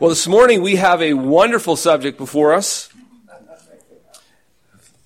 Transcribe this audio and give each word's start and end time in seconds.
Well, 0.00 0.08
this 0.08 0.26
morning 0.26 0.60
we 0.60 0.74
have 0.74 1.00
a 1.00 1.14
wonderful 1.14 1.76
subject 1.76 2.18
before 2.18 2.52
us. 2.52 2.88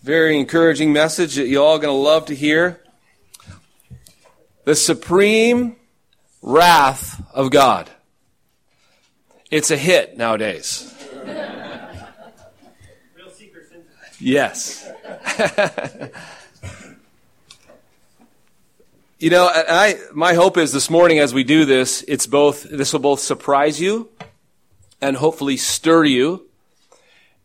Very 0.03 0.39
encouraging 0.39 0.95
message 0.95 1.35
that 1.35 1.47
you 1.47 1.63
all 1.63 1.77
are 1.77 1.79
going 1.79 1.95
to 1.95 2.03
love 2.03 2.25
to 2.27 2.35
hear. 2.35 2.83
The 4.65 4.75
supreme 4.75 5.77
wrath 6.41 7.23
of 7.35 7.51
God. 7.51 7.91
It's 9.51 9.71
a 9.71 9.77
hit 9.77 10.17
nowadays. 10.17 10.95
Yes. 14.19 14.89
you 19.19 19.29
know, 19.29 19.51
I, 19.53 19.97
my 20.15 20.33
hope 20.33 20.57
is 20.57 20.73
this 20.73 20.89
morning 20.89 21.19
as 21.19 21.35
we 21.35 21.45
do 21.45 21.67
this, 21.67 22.03
it's 22.09 22.27
both, 22.27 22.63
this 22.63 22.95
will 22.95 23.01
both 23.01 23.21
surprise 23.21 23.79
you 23.79 24.09
and 25.01 25.17
hopefully 25.17 25.57
stir 25.57 26.05
you 26.05 26.47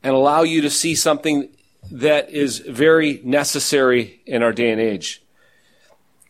and 0.02 0.14
allow 0.14 0.44
you 0.44 0.62
to 0.62 0.70
see 0.70 0.96
something 0.96 1.50
that 1.92 2.30
is 2.30 2.60
very 2.60 3.22
necessary 3.24 4.22
in 4.26 4.44
our 4.44 4.52
day 4.52 4.72
and 4.72 4.82
age. 4.82 5.22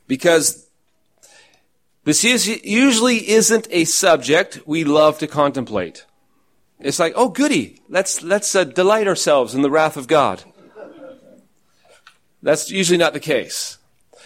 Because 0.08 0.68
this 2.04 2.24
is, 2.24 2.48
usually 2.64 3.30
isn't 3.30 3.68
a 3.72 3.86
subject 3.86 4.62
we 4.66 4.84
love 4.84 5.18
to 5.20 5.28
contemplate. 5.28 6.06
It's 6.80 7.00
like, 7.00 7.14
oh, 7.16 7.30
goody, 7.30 7.82
let's, 7.88 8.22
let's 8.22 8.54
uh, 8.56 8.66
delight 8.66 9.08
ourselves 9.08 9.56
in 9.56 9.62
the 9.62 9.72
wrath 9.72 9.96
of 9.96 10.08
God. 10.08 10.44
That's 12.42 12.70
usually 12.70 12.98
not 12.98 13.14
the 13.14 13.22
case. 13.22 13.78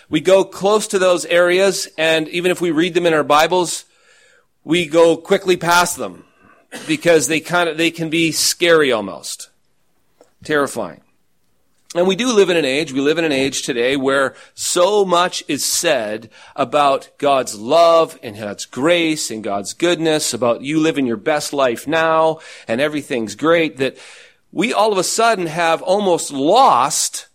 We 0.10 0.22
go 0.22 0.44
close 0.44 0.88
to 0.88 0.98
those 0.98 1.26
areas, 1.26 1.88
and 1.98 2.28
even 2.30 2.50
if 2.50 2.60
we 2.60 2.72
read 2.72 2.96
them 2.96 3.06
in 3.06 3.14
our 3.14 3.24
Bibles, 3.24 3.86
we 4.64 4.88
go 4.88 5.18
quickly 5.18 5.56
past 5.56 5.98
them 5.98 6.27
because 6.88 7.28
they 7.28 7.40
kind 7.40 7.70
of, 7.70 7.78
they 7.78 7.92
can 7.92 8.10
be 8.10 8.32
scary 8.32 8.92
almost. 8.92 9.50
Terrifying. 10.44 11.02
And 11.96 12.06
we 12.06 12.18
do 12.18 12.34
live 12.34 12.50
in 12.50 12.58
an 12.58 12.66
age, 12.66 12.92
we 12.92 13.00
live 13.00 13.18
in 13.18 13.24
an 13.24 13.32
age 13.32 13.62
today 13.62 13.96
where 13.96 14.36
so 14.54 15.06
much 15.06 15.44
is 15.48 15.64
said 15.64 16.30
about 16.56 17.10
God's 17.18 17.58
love 17.58 18.20
and 18.22 18.38
God's 18.38 18.66
grace 18.66 19.32
and 19.32 19.44
God's 19.44 19.74
goodness, 19.74 20.34
about 20.34 20.62
you 20.62 20.80
living 20.80 21.08
your 21.08 21.18
best 21.18 21.54
life 21.54 21.88
now 21.88 22.40
and 22.68 22.82
everything's 22.82 23.36
great, 23.36 23.78
that 23.78 23.98
we 24.52 24.74
all 24.74 24.92
of 24.92 24.98
a 24.98 25.04
sudden 25.04 25.48
have 25.48 25.82
almost 25.82 26.32
lost 26.32 27.28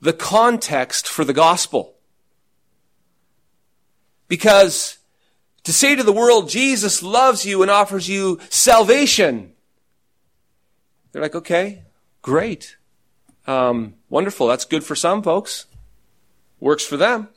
the 0.00 0.12
context 0.12 1.08
for 1.08 1.24
the 1.24 1.32
gospel. 1.32 1.94
Because 4.28 4.95
to 5.66 5.72
say 5.72 5.96
to 5.96 6.04
the 6.04 6.12
world, 6.12 6.48
Jesus 6.48 7.02
loves 7.02 7.44
you 7.44 7.60
and 7.60 7.72
offers 7.72 8.08
you 8.08 8.38
salvation. 8.50 9.52
They're 11.10 11.22
like, 11.22 11.34
okay, 11.34 11.82
great. 12.22 12.76
Um, 13.48 13.94
wonderful. 14.08 14.46
That's 14.46 14.64
good 14.64 14.84
for 14.84 14.94
some 14.94 15.24
folks. 15.24 15.66
Works 16.60 16.86
for 16.86 16.96
them. 16.96 17.30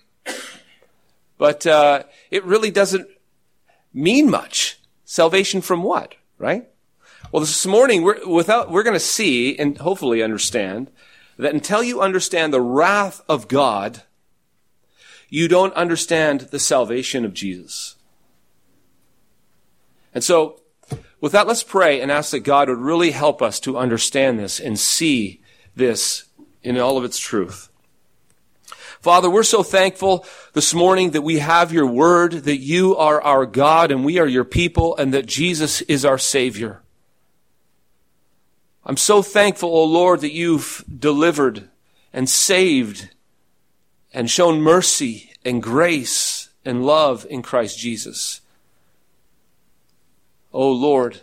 But 1.39 1.65
uh, 1.65 2.03
it 2.29 2.43
really 2.45 2.69
doesn't 2.69 3.07
mean 3.95 4.29
much. 4.29 4.79
Salvation 5.05 5.61
from 5.61 5.81
what, 5.81 6.13
right? 6.37 6.69
Well, 7.31 7.39
this 7.39 7.65
morning 7.65 8.03
we're 8.03 8.27
without 8.27 8.69
we're 8.69 8.83
going 8.83 8.93
to 8.93 8.99
see 8.99 9.57
and 9.57 9.75
hopefully 9.79 10.21
understand 10.21 10.91
that 11.37 11.55
until 11.55 11.81
you 11.81 11.99
understand 11.99 12.53
the 12.53 12.61
wrath 12.61 13.21
of 13.27 13.47
God, 13.47 14.03
you 15.29 15.47
don't 15.47 15.73
understand 15.73 16.41
the 16.51 16.59
salvation 16.59 17.25
of 17.25 17.33
Jesus. 17.33 17.95
And 20.13 20.23
so, 20.23 20.61
with 21.21 21.33
that, 21.33 21.47
let's 21.47 21.63
pray 21.63 22.01
and 22.01 22.11
ask 22.11 22.31
that 22.31 22.39
God 22.39 22.69
would 22.69 22.79
really 22.79 23.11
help 23.11 23.41
us 23.41 23.59
to 23.61 23.77
understand 23.77 24.39
this 24.39 24.59
and 24.59 24.79
see 24.79 25.41
this 25.75 26.25
in 26.63 26.77
all 26.77 26.97
of 26.97 27.03
its 27.03 27.19
truth. 27.19 27.69
Father, 29.01 29.29
we're 29.29 29.43
so 29.43 29.63
thankful 29.63 30.25
this 30.53 30.73
morning 30.73 31.11
that 31.11 31.21
we 31.21 31.39
have 31.39 31.71
your 31.71 31.85
word, 31.87 32.31
that 32.31 32.57
you 32.57 32.97
are 32.97 33.21
our 33.21 33.45
God 33.45 33.91
and 33.91 34.03
we 34.03 34.19
are 34.19 34.27
your 34.27 34.43
people, 34.43 34.95
and 34.97 35.13
that 35.13 35.25
Jesus 35.25 35.81
is 35.83 36.03
our 36.03 36.17
Savior. 36.17 36.81
I'm 38.85 38.97
so 38.97 39.21
thankful, 39.21 39.69
O 39.69 39.81
oh 39.81 39.85
Lord, 39.85 40.21
that 40.21 40.33
you've 40.33 40.83
delivered 40.97 41.69
and 42.11 42.29
saved 42.29 43.09
and 44.13 44.29
shown 44.29 44.61
mercy 44.61 45.31
and 45.45 45.63
grace 45.63 46.49
and 46.65 46.85
love 46.85 47.25
in 47.29 47.41
Christ 47.41 47.77
Jesus. 47.77 48.41
Oh 50.51 50.71
Lord, 50.71 51.21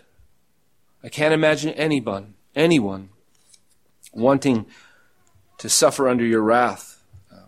I 1.02 1.08
can't 1.08 1.34
imagine 1.34 1.72
anyone, 1.74 2.34
anyone 2.54 3.10
wanting 4.12 4.66
to 5.58 5.68
suffer 5.68 6.08
under 6.08 6.24
your 6.24 6.42
wrath. 6.42 7.02
Um, 7.32 7.46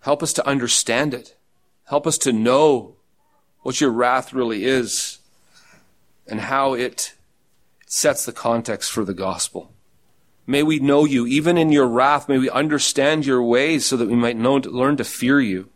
help 0.00 0.22
us 0.22 0.32
to 0.34 0.46
understand 0.46 1.14
it. 1.14 1.36
Help 1.84 2.06
us 2.06 2.18
to 2.18 2.32
know 2.32 2.96
what 3.62 3.80
your 3.80 3.90
wrath 3.90 4.32
really 4.32 4.64
is 4.64 5.18
and 6.26 6.40
how 6.40 6.74
it 6.74 7.14
sets 7.86 8.24
the 8.24 8.32
context 8.32 8.92
for 8.92 9.04
the 9.04 9.14
gospel. 9.14 9.72
May 10.46 10.62
we 10.62 10.78
know 10.78 11.04
you 11.04 11.26
even 11.26 11.58
in 11.58 11.72
your 11.72 11.86
wrath. 11.86 12.28
May 12.28 12.38
we 12.38 12.50
understand 12.50 13.26
your 13.26 13.42
ways 13.42 13.86
so 13.86 13.96
that 13.96 14.08
we 14.08 14.14
might 14.14 14.36
know, 14.36 14.56
learn 14.56 14.96
to 14.96 15.04
fear 15.04 15.40
you. 15.40 15.68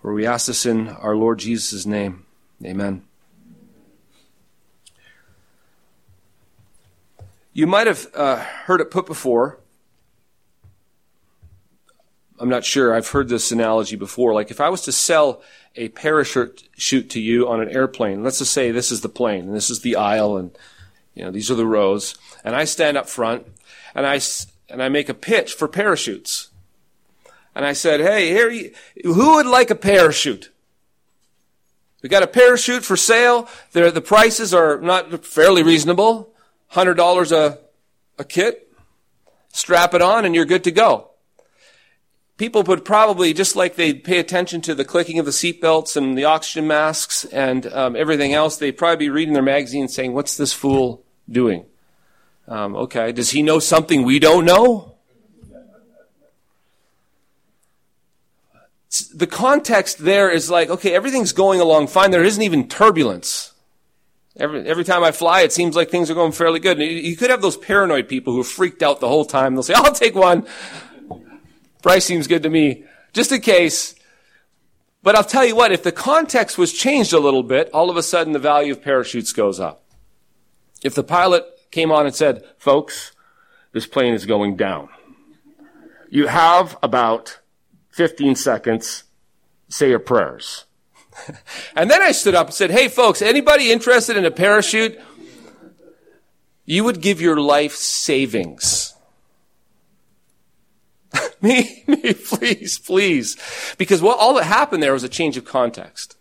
For 0.00 0.14
we 0.14 0.26
ask 0.26 0.46
this 0.46 0.64
in 0.64 0.88
our 0.88 1.14
Lord 1.14 1.38
Jesus' 1.38 1.84
name. 1.84 2.24
Amen. 2.64 3.04
You 7.52 7.66
might 7.66 7.86
have 7.86 8.06
uh, 8.14 8.36
heard 8.36 8.80
it 8.80 8.90
put 8.90 9.06
before. 9.06 9.58
I'm 12.38 12.48
not 12.48 12.64
sure. 12.64 12.94
I've 12.94 13.08
heard 13.08 13.28
this 13.28 13.52
analogy 13.52 13.96
before. 13.96 14.32
Like 14.32 14.50
if 14.50 14.60
I 14.60 14.70
was 14.70 14.82
to 14.82 14.92
sell 14.92 15.42
a 15.76 15.88
parachute 15.88 17.10
to 17.10 17.20
you 17.20 17.48
on 17.48 17.60
an 17.60 17.68
airplane, 17.68 18.22
let's 18.22 18.38
just 18.38 18.54
say 18.54 18.70
this 18.70 18.90
is 18.90 19.02
the 19.02 19.10
plane 19.10 19.44
and 19.44 19.54
this 19.54 19.68
is 19.68 19.82
the 19.82 19.96
aisle 19.96 20.38
and 20.38 20.56
you 21.14 21.24
know 21.24 21.30
these 21.30 21.50
are 21.50 21.56
the 21.56 21.66
rows, 21.66 22.16
and 22.44 22.56
I 22.56 22.64
stand 22.64 22.96
up 22.96 23.08
front 23.08 23.46
and 23.94 24.06
I 24.06 24.20
and 24.70 24.82
I 24.82 24.88
make 24.88 25.08
a 25.08 25.14
pitch 25.14 25.52
for 25.52 25.68
parachutes 25.68 26.49
and 27.54 27.64
I 27.64 27.72
said, 27.72 28.00
"Hey, 28.00 28.28
here, 28.28 28.50
you, 28.50 28.72
who 29.04 29.36
would 29.36 29.46
like 29.46 29.70
a 29.70 29.74
parachute?" 29.74 30.50
We 32.02 32.08
got 32.08 32.22
a 32.22 32.26
parachute 32.26 32.84
for 32.84 32.96
sale. 32.96 33.48
The 33.72 34.00
prices 34.00 34.54
are 34.54 34.80
not 34.80 35.24
fairly 35.24 35.62
reasonable, 35.62 36.32
hundred 36.68 36.94
dollars 36.94 37.32
a 37.32 37.58
a 38.18 38.24
kit. 38.24 38.72
Strap 39.52 39.94
it 39.94 40.02
on, 40.02 40.24
and 40.24 40.34
you're 40.34 40.44
good 40.44 40.64
to 40.64 40.70
go. 40.70 41.10
People 42.36 42.62
would 42.62 42.84
probably, 42.84 43.34
just 43.34 43.56
like 43.56 43.74
they 43.74 43.92
pay 43.92 44.18
attention 44.18 44.60
to 44.62 44.74
the 44.74 44.84
clicking 44.84 45.18
of 45.18 45.26
the 45.26 45.30
seatbelts 45.30 45.96
and 45.96 46.16
the 46.16 46.24
oxygen 46.24 46.66
masks 46.66 47.24
and 47.26 47.66
um, 47.66 47.96
everything 47.96 48.32
else, 48.32 48.56
they'd 48.56 48.78
probably 48.78 48.96
be 48.96 49.10
reading 49.10 49.34
their 49.34 49.42
magazine 49.42 49.88
saying, 49.88 50.14
"What's 50.14 50.36
this 50.36 50.52
fool 50.52 51.04
doing?" 51.28 51.66
Um, 52.48 52.74
okay, 52.76 53.12
does 53.12 53.30
he 53.30 53.42
know 53.42 53.58
something 53.58 54.04
we 54.04 54.18
don't 54.18 54.44
know? 54.44 54.96
The 59.14 59.26
context 59.26 59.98
there 59.98 60.30
is 60.30 60.50
like, 60.50 60.68
okay, 60.68 60.94
everything's 60.94 61.32
going 61.32 61.60
along 61.60 61.86
fine. 61.86 62.10
There 62.10 62.24
isn't 62.24 62.42
even 62.42 62.68
turbulence. 62.68 63.52
Every, 64.36 64.66
every 64.66 64.84
time 64.84 65.04
I 65.04 65.12
fly, 65.12 65.42
it 65.42 65.52
seems 65.52 65.76
like 65.76 65.90
things 65.90 66.10
are 66.10 66.14
going 66.14 66.32
fairly 66.32 66.60
good. 66.60 66.80
And 66.80 66.90
you 66.90 67.16
could 67.16 67.30
have 67.30 67.42
those 67.42 67.56
paranoid 67.56 68.08
people 68.08 68.32
who 68.32 68.40
are 68.40 68.44
freaked 68.44 68.82
out 68.82 69.00
the 69.00 69.08
whole 69.08 69.24
time. 69.24 69.54
They'll 69.54 69.62
say, 69.62 69.74
I'll 69.76 69.92
take 69.92 70.14
one. 70.14 70.46
Price 71.82 72.04
seems 72.04 72.26
good 72.26 72.42
to 72.42 72.50
me. 72.50 72.84
Just 73.12 73.32
in 73.32 73.40
case. 73.40 73.94
But 75.02 75.14
I'll 75.14 75.24
tell 75.24 75.44
you 75.44 75.56
what, 75.56 75.72
if 75.72 75.82
the 75.82 75.92
context 75.92 76.58
was 76.58 76.72
changed 76.72 77.12
a 77.12 77.20
little 77.20 77.42
bit, 77.42 77.70
all 77.72 77.90
of 77.90 77.96
a 77.96 78.02
sudden 78.02 78.32
the 78.32 78.38
value 78.38 78.72
of 78.72 78.82
parachutes 78.82 79.32
goes 79.32 79.58
up. 79.58 79.82
If 80.82 80.94
the 80.94 81.04
pilot 81.04 81.44
came 81.70 81.90
on 81.90 82.06
and 82.06 82.14
said, 82.14 82.44
folks, 82.58 83.12
this 83.72 83.86
plane 83.86 84.14
is 84.14 84.26
going 84.26 84.56
down. 84.56 84.88
You 86.08 86.26
have 86.26 86.76
about 86.82 87.39
15 88.00 88.34
seconds, 88.34 89.04
say 89.68 89.90
your 89.90 89.98
prayers. 89.98 90.64
and 91.76 91.90
then 91.90 92.00
I 92.00 92.12
stood 92.12 92.34
up 92.34 92.46
and 92.46 92.54
said, 92.54 92.70
Hey 92.70 92.88
folks, 92.88 93.20
anybody 93.20 93.70
interested 93.70 94.16
in 94.16 94.24
a 94.24 94.30
parachute? 94.30 94.98
You 96.64 96.84
would 96.84 97.02
give 97.02 97.20
your 97.20 97.38
life 97.38 97.74
savings. 97.74 98.94
me, 101.42 101.84
me, 101.86 102.14
please, 102.14 102.78
please. 102.78 103.36
Because 103.76 104.00
what 104.00 104.18
all 104.18 104.32
that 104.36 104.44
happened 104.44 104.82
there 104.82 104.94
was 104.94 105.04
a 105.04 105.08
change 105.10 105.36
of 105.36 105.44
context. 105.44 106.16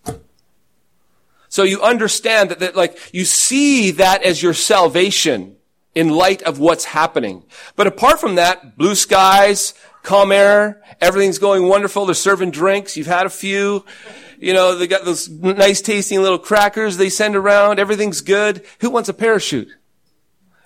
So 1.47 1.63
you 1.63 1.81
understand 1.81 2.49
that, 2.49 2.59
that 2.59 2.75
like, 2.75 2.99
you 3.13 3.23
see 3.23 3.91
that 3.91 4.21
as 4.23 4.43
your 4.43 4.53
salvation 4.53 5.55
in 5.95 6.09
light 6.09 6.41
of 6.41 6.59
what's 6.59 6.85
happening. 6.85 7.45
But 7.77 7.87
apart 7.87 8.19
from 8.19 8.35
that, 8.35 8.77
blue 8.77 8.95
skies, 8.95 9.73
calm 10.04 10.31
air, 10.31 10.81
everything's 11.01 11.40
going 11.40 11.68
wonderful, 11.68 12.06
they're 12.06 12.16
serving 12.16 12.51
drinks, 12.51 12.98
you've 12.98 13.07
had 13.07 13.25
a 13.25 13.30
few, 13.30 13.86
you 14.40 14.54
know, 14.54 14.75
they 14.75 14.88
got 14.88 15.06
those 15.06 15.30
nice 15.30 15.81
tasting 15.81 16.22
little 16.22 16.40
crackers 16.40 16.98
they 16.98 17.10
send 17.10 17.36
around. 17.36 17.78
Everything's 17.78 18.22
good. 18.22 18.66
Who 18.80 18.90
wants 18.90 19.10
a 19.10 19.13
parachute? 19.13 19.69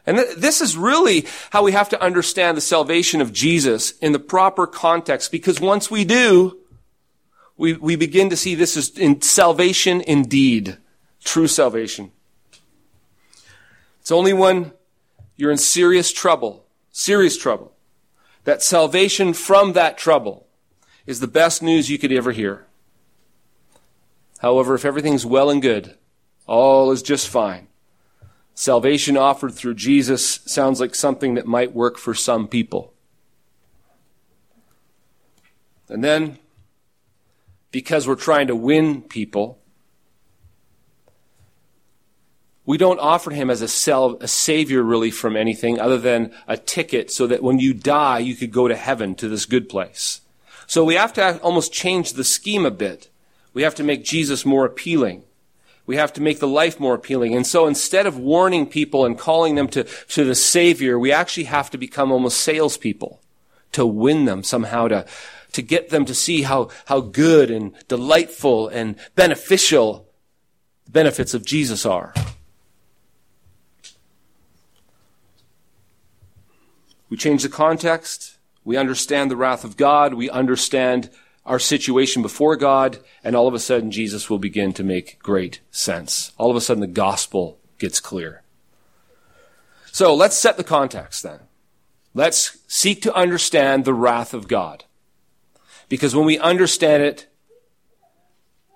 And 0.05 0.17
th- 0.17 0.35
this 0.35 0.61
is 0.61 0.77
really 0.77 1.25
how 1.49 1.63
we 1.63 1.71
have 1.71 1.89
to 1.89 2.01
understand 2.01 2.55
the 2.55 2.61
salvation 2.61 3.19
of 3.19 3.33
Jesus 3.33 3.91
in 3.97 4.11
the 4.11 4.19
proper 4.19 4.67
context, 4.67 5.31
because 5.31 5.59
once 5.59 5.89
we 5.89 6.05
do, 6.05 6.59
we, 7.57 7.73
we 7.73 7.95
begin 7.95 8.29
to 8.29 8.37
see 8.37 8.53
this 8.53 8.77
is 8.77 8.97
in 8.97 9.21
salvation 9.21 10.01
indeed. 10.01 10.77
True 11.23 11.47
salvation. 11.47 12.11
It's 14.01 14.11
only 14.11 14.33
when 14.33 14.73
you're 15.35 15.51
in 15.51 15.57
serious 15.57 16.11
trouble, 16.11 16.65
serious 16.91 17.37
trouble, 17.37 17.73
that 18.43 18.61
salvation 18.61 19.33
from 19.33 19.73
that 19.73 19.97
trouble 19.97 20.47
is 21.05 21.19
the 21.19 21.27
best 21.27 21.61
news 21.61 21.89
you 21.89 21.97
could 21.97 22.11
ever 22.11 22.31
hear. 22.31 22.65
However, 24.39 24.75
if 24.75 24.85
everything's 24.85 25.25
well 25.25 25.49
and 25.49 25.61
good, 25.61 25.97
all 26.45 26.91
is 26.91 27.01
just 27.01 27.29
fine, 27.29 27.67
salvation 28.53 29.15
offered 29.15 29.53
through 29.53 29.75
Jesus 29.75 30.41
sounds 30.45 30.79
like 30.79 30.95
something 30.95 31.35
that 31.35 31.47
might 31.47 31.73
work 31.73 31.97
for 31.97 32.13
some 32.13 32.47
people. 32.47 32.93
And 35.87 36.03
then, 36.03 36.39
because 37.71 38.07
we're 38.07 38.15
trying 38.15 38.47
to 38.47 38.55
win 38.55 39.01
people, 39.01 39.59
we 42.65 42.77
don't 42.77 42.99
offer 42.99 43.31
him 43.31 43.49
as 43.49 43.61
a, 43.61 43.67
sel- 43.67 44.17
a 44.21 44.27
savior 44.27 44.81
really 44.81 45.11
from 45.11 45.35
anything 45.35 45.79
other 45.79 45.97
than 45.97 46.31
a 46.47 46.55
ticket 46.55 47.11
so 47.11 47.27
that 47.27 47.43
when 47.43 47.59
you 47.59 47.73
die, 47.73 48.19
you 48.19 48.35
could 48.35 48.51
go 48.51 48.67
to 48.67 48.75
heaven 48.75 49.15
to 49.15 49.27
this 49.27 49.45
good 49.45 49.67
place. 49.67 50.21
So 50.65 50.85
we 50.85 50.95
have 50.95 51.13
to 51.13 51.39
almost 51.41 51.73
change 51.73 52.13
the 52.13 52.23
scheme 52.23 52.65
a 52.65 52.71
bit. 52.71 53.09
We 53.53 53.63
have 53.63 53.75
to 53.75 53.83
make 53.83 54.05
Jesus 54.05 54.45
more 54.45 54.65
appealing. 54.65 55.23
We 55.85 55.97
have 55.97 56.13
to 56.13 56.21
make 56.21 56.39
the 56.39 56.47
life 56.47 56.79
more 56.79 56.95
appealing. 56.95 57.35
And 57.35 57.45
so 57.45 57.67
instead 57.67 58.07
of 58.07 58.17
warning 58.17 58.67
people 58.67 59.05
and 59.05 59.19
calling 59.19 59.55
them 59.55 59.67
to, 59.69 59.83
to 59.83 60.23
the 60.23 60.35
Savior, 60.35 60.97
we 60.97 61.11
actually 61.11 61.43
have 61.45 61.69
to 61.71 61.77
become 61.77 62.11
almost 62.11 62.39
salespeople 62.39 63.19
to 63.73 63.85
win 63.85 64.23
them 64.23 64.43
somehow, 64.43 64.87
to, 64.87 65.05
to 65.51 65.61
get 65.61 65.89
them 65.89 66.05
to 66.05 66.15
see 66.15 66.43
how, 66.43 66.69
how 66.85 67.01
good 67.01 67.51
and 67.51 67.73
delightful 67.89 68.69
and 68.69 68.95
beneficial 69.15 70.07
the 70.85 70.91
benefits 70.91 71.33
of 71.33 71.45
Jesus 71.45 71.85
are. 71.85 72.13
We 77.13 77.17
change 77.17 77.43
the 77.43 77.49
context. 77.49 78.39
We 78.63 78.75
understand 78.75 79.29
the 79.29 79.35
wrath 79.35 79.63
of 79.63 79.77
God. 79.77 80.15
We 80.15 80.31
understand 80.31 81.11
our 81.45 81.59
situation 81.59 82.23
before 82.23 82.55
God, 82.55 82.97
and 83.23 83.35
all 83.35 83.47
of 83.47 83.53
a 83.53 83.59
sudden 83.59 83.91
Jesus 83.91 84.31
will 84.31 84.39
begin 84.39 84.73
to 84.73 84.83
make 84.83 85.19
great 85.19 85.59
sense. 85.69 86.31
All 86.39 86.49
of 86.49 86.57
a 86.57 86.61
sudden 86.61 86.81
the 86.81 86.87
gospel 86.87 87.59
gets 87.77 87.99
clear. 87.99 88.41
So 89.91 90.15
let's 90.15 90.35
set 90.35 90.57
the 90.57 90.63
context 90.63 91.21
then. 91.21 91.41
Let's 92.15 92.57
seek 92.67 93.03
to 93.03 93.13
understand 93.13 93.85
the 93.85 93.93
wrath 93.93 94.33
of 94.33 94.47
God. 94.47 94.85
Because 95.89 96.15
when 96.15 96.25
we 96.25 96.39
understand 96.39 97.03
it, 97.03 97.27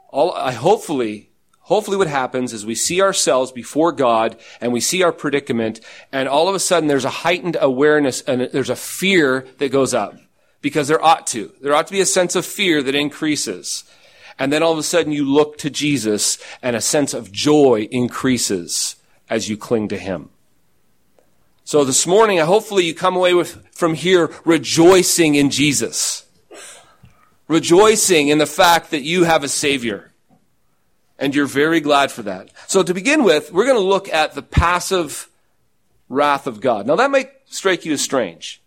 all, 0.09 0.31
I 0.33 0.51
hopefully, 0.51 1.31
hopefully 1.67 1.97
what 1.97 2.07
happens 2.07 2.53
is 2.53 2.65
we 2.65 2.75
see 2.75 3.01
ourselves 3.01 3.51
before 3.51 3.91
God 3.91 4.37
and 4.61 4.71
we 4.71 4.79
see 4.79 5.03
our 5.03 5.11
predicament 5.11 5.81
and 6.13 6.27
all 6.29 6.47
of 6.47 6.55
a 6.55 6.59
sudden 6.59 6.87
there's 6.87 7.05
a 7.05 7.09
heightened 7.09 7.57
awareness 7.59 8.21
and 8.21 8.41
there's 8.53 8.69
a 8.69 8.75
fear 8.75 9.45
that 9.57 9.71
goes 9.71 9.93
up 9.93 10.15
because 10.61 10.87
there 10.87 11.03
ought 11.03 11.27
to. 11.27 11.51
There 11.61 11.75
ought 11.75 11.87
to 11.87 11.93
be 11.93 11.99
a 11.99 12.05
sense 12.05 12.35
of 12.35 12.45
fear 12.45 12.81
that 12.83 12.95
increases. 12.95 13.83
And 14.39 14.51
then 14.51 14.63
all 14.63 14.71
of 14.71 14.77
a 14.77 14.83
sudden 14.83 15.11
you 15.11 15.25
look 15.25 15.57
to 15.57 15.69
Jesus 15.69 16.37
and 16.61 16.75
a 16.75 16.81
sense 16.81 17.13
of 17.13 17.33
joy 17.33 17.87
increases 17.91 18.95
as 19.29 19.49
you 19.49 19.57
cling 19.57 19.89
to 19.89 19.97
Him. 19.97 20.29
So 21.65 21.83
this 21.83 22.07
morning, 22.07 22.37
hopefully 22.37 22.85
you 22.85 22.93
come 22.93 23.17
away 23.17 23.33
with, 23.33 23.67
from 23.75 23.93
here 23.93 24.31
rejoicing 24.45 25.35
in 25.35 25.49
Jesus. 25.49 26.25
Rejoicing 27.49 28.29
in 28.29 28.37
the 28.37 28.45
fact 28.45 28.91
that 28.91 29.01
you 29.01 29.25
have 29.25 29.43
a 29.43 29.49
Savior. 29.49 30.13
And 31.19 31.33
you're 31.33 31.47
very 31.47 31.79
glad 31.79 32.11
for 32.11 32.21
that. 32.23 32.51
So 32.67 32.83
to 32.83 32.93
begin 32.93 33.23
with, 33.23 33.51
we're 33.51 33.65
going 33.65 33.77
to 33.77 33.81
look 33.81 34.07
at 34.09 34.35
the 34.35 34.43
passive 34.43 35.29
wrath 36.09 36.47
of 36.47 36.61
God. 36.61 36.85
Now 36.85 36.95
that 36.95 37.11
might 37.11 37.31
strike 37.45 37.85
you 37.85 37.93
as 37.93 38.01
strange. 38.01 38.61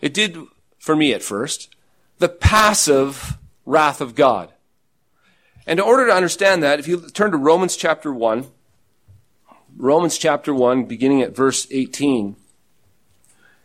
It 0.00 0.14
did 0.14 0.36
for 0.78 0.96
me 0.96 1.12
at 1.12 1.22
first, 1.22 1.74
the 2.18 2.28
passive 2.28 3.38
wrath 3.64 4.00
of 4.00 4.14
God. 4.14 4.52
And 5.66 5.78
in 5.78 5.84
order 5.84 6.06
to 6.06 6.12
understand 6.12 6.62
that, 6.62 6.80
if 6.80 6.88
you 6.88 7.08
turn 7.10 7.30
to 7.32 7.36
Romans 7.36 7.76
chapter 7.76 8.12
1, 8.12 8.46
Romans 9.76 10.18
chapter 10.18 10.54
1, 10.54 10.84
beginning 10.84 11.22
at 11.22 11.36
verse 11.36 11.66
18, 11.70 12.36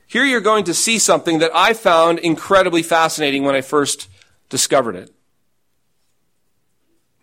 here 0.06 0.26
you're 0.26 0.42
going 0.42 0.66
to 0.66 0.74
see 0.74 1.00
something 1.00 1.40
that 1.40 1.52
I 1.56 1.74
found 1.74 2.20
incredibly 2.20 2.84
fascinating 2.84 3.44
when 3.44 3.56
I 3.56 3.62
first 3.62 4.10
discovered 4.50 4.96
it. 4.96 5.15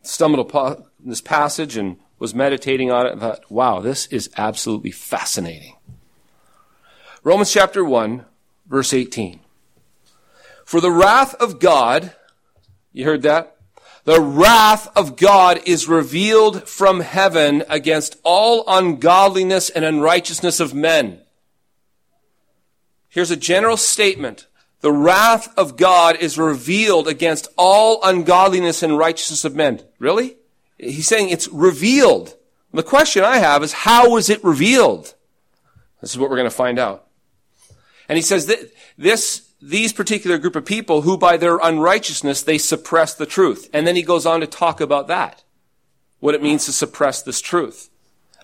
Stumbled 0.02 0.46
upon 0.46 0.84
this 0.98 1.20
passage 1.20 1.76
and 1.76 1.96
was 2.18 2.34
meditating 2.34 2.90
on 2.90 3.06
it 3.06 3.12
and 3.12 3.20
thought, 3.20 3.50
wow, 3.50 3.80
this 3.80 4.06
is 4.06 4.30
absolutely 4.36 4.90
fascinating. 4.90 5.76
Romans 7.24 7.52
chapter 7.52 7.84
1, 7.84 8.24
verse 8.66 8.92
18. 8.92 9.40
For 10.64 10.80
the 10.80 10.90
wrath 10.90 11.34
of 11.34 11.60
God, 11.60 12.14
you 12.92 13.04
heard 13.04 13.22
that? 13.22 13.56
The 14.04 14.20
wrath 14.20 14.88
of 14.96 15.16
God 15.16 15.60
is 15.64 15.88
revealed 15.88 16.68
from 16.68 17.00
heaven 17.00 17.62
against 17.68 18.16
all 18.24 18.64
ungodliness 18.66 19.70
and 19.70 19.84
unrighteousness 19.84 20.58
of 20.58 20.74
men. 20.74 21.20
Here's 23.08 23.30
a 23.30 23.36
general 23.36 23.76
statement. 23.76 24.46
The 24.82 24.92
wrath 24.92 25.56
of 25.56 25.76
God 25.76 26.16
is 26.16 26.36
revealed 26.38 27.08
against 27.08 27.48
all 27.56 28.00
ungodliness 28.02 28.82
and 28.82 28.98
righteousness 28.98 29.44
of 29.44 29.54
men. 29.54 29.80
Really? 29.98 30.36
He's 30.76 31.06
saying 31.06 31.30
it's 31.30 31.48
revealed. 31.48 32.36
The 32.74 32.82
question 32.82 33.22
I 33.22 33.36
have 33.36 33.62
is, 33.62 33.72
how 33.72 34.10
was 34.10 34.28
it 34.28 34.42
revealed? 34.42 35.14
This 36.00 36.10
is 36.10 36.18
what 36.18 36.30
we're 36.30 36.36
going 36.36 36.50
to 36.50 36.54
find 36.54 36.78
out. 36.78 37.06
And 38.08 38.16
he 38.16 38.22
says 38.22 38.46
that 38.46 38.58
this 38.98 39.48
these 39.62 39.92
particular 39.92 40.38
group 40.38 40.56
of 40.56 40.64
people 40.64 41.02
who 41.02 41.16
by 41.16 41.36
their 41.36 41.58
unrighteousness 41.58 42.42
they 42.42 42.58
suppress 42.58 43.14
the 43.14 43.26
truth. 43.26 43.70
And 43.72 43.86
then 43.86 43.94
he 43.94 44.02
goes 44.02 44.26
on 44.26 44.40
to 44.40 44.46
talk 44.48 44.80
about 44.80 45.06
that. 45.06 45.44
What 46.18 46.34
it 46.34 46.42
means 46.42 46.64
to 46.64 46.72
suppress 46.72 47.22
this 47.22 47.40
truth. 47.40 47.88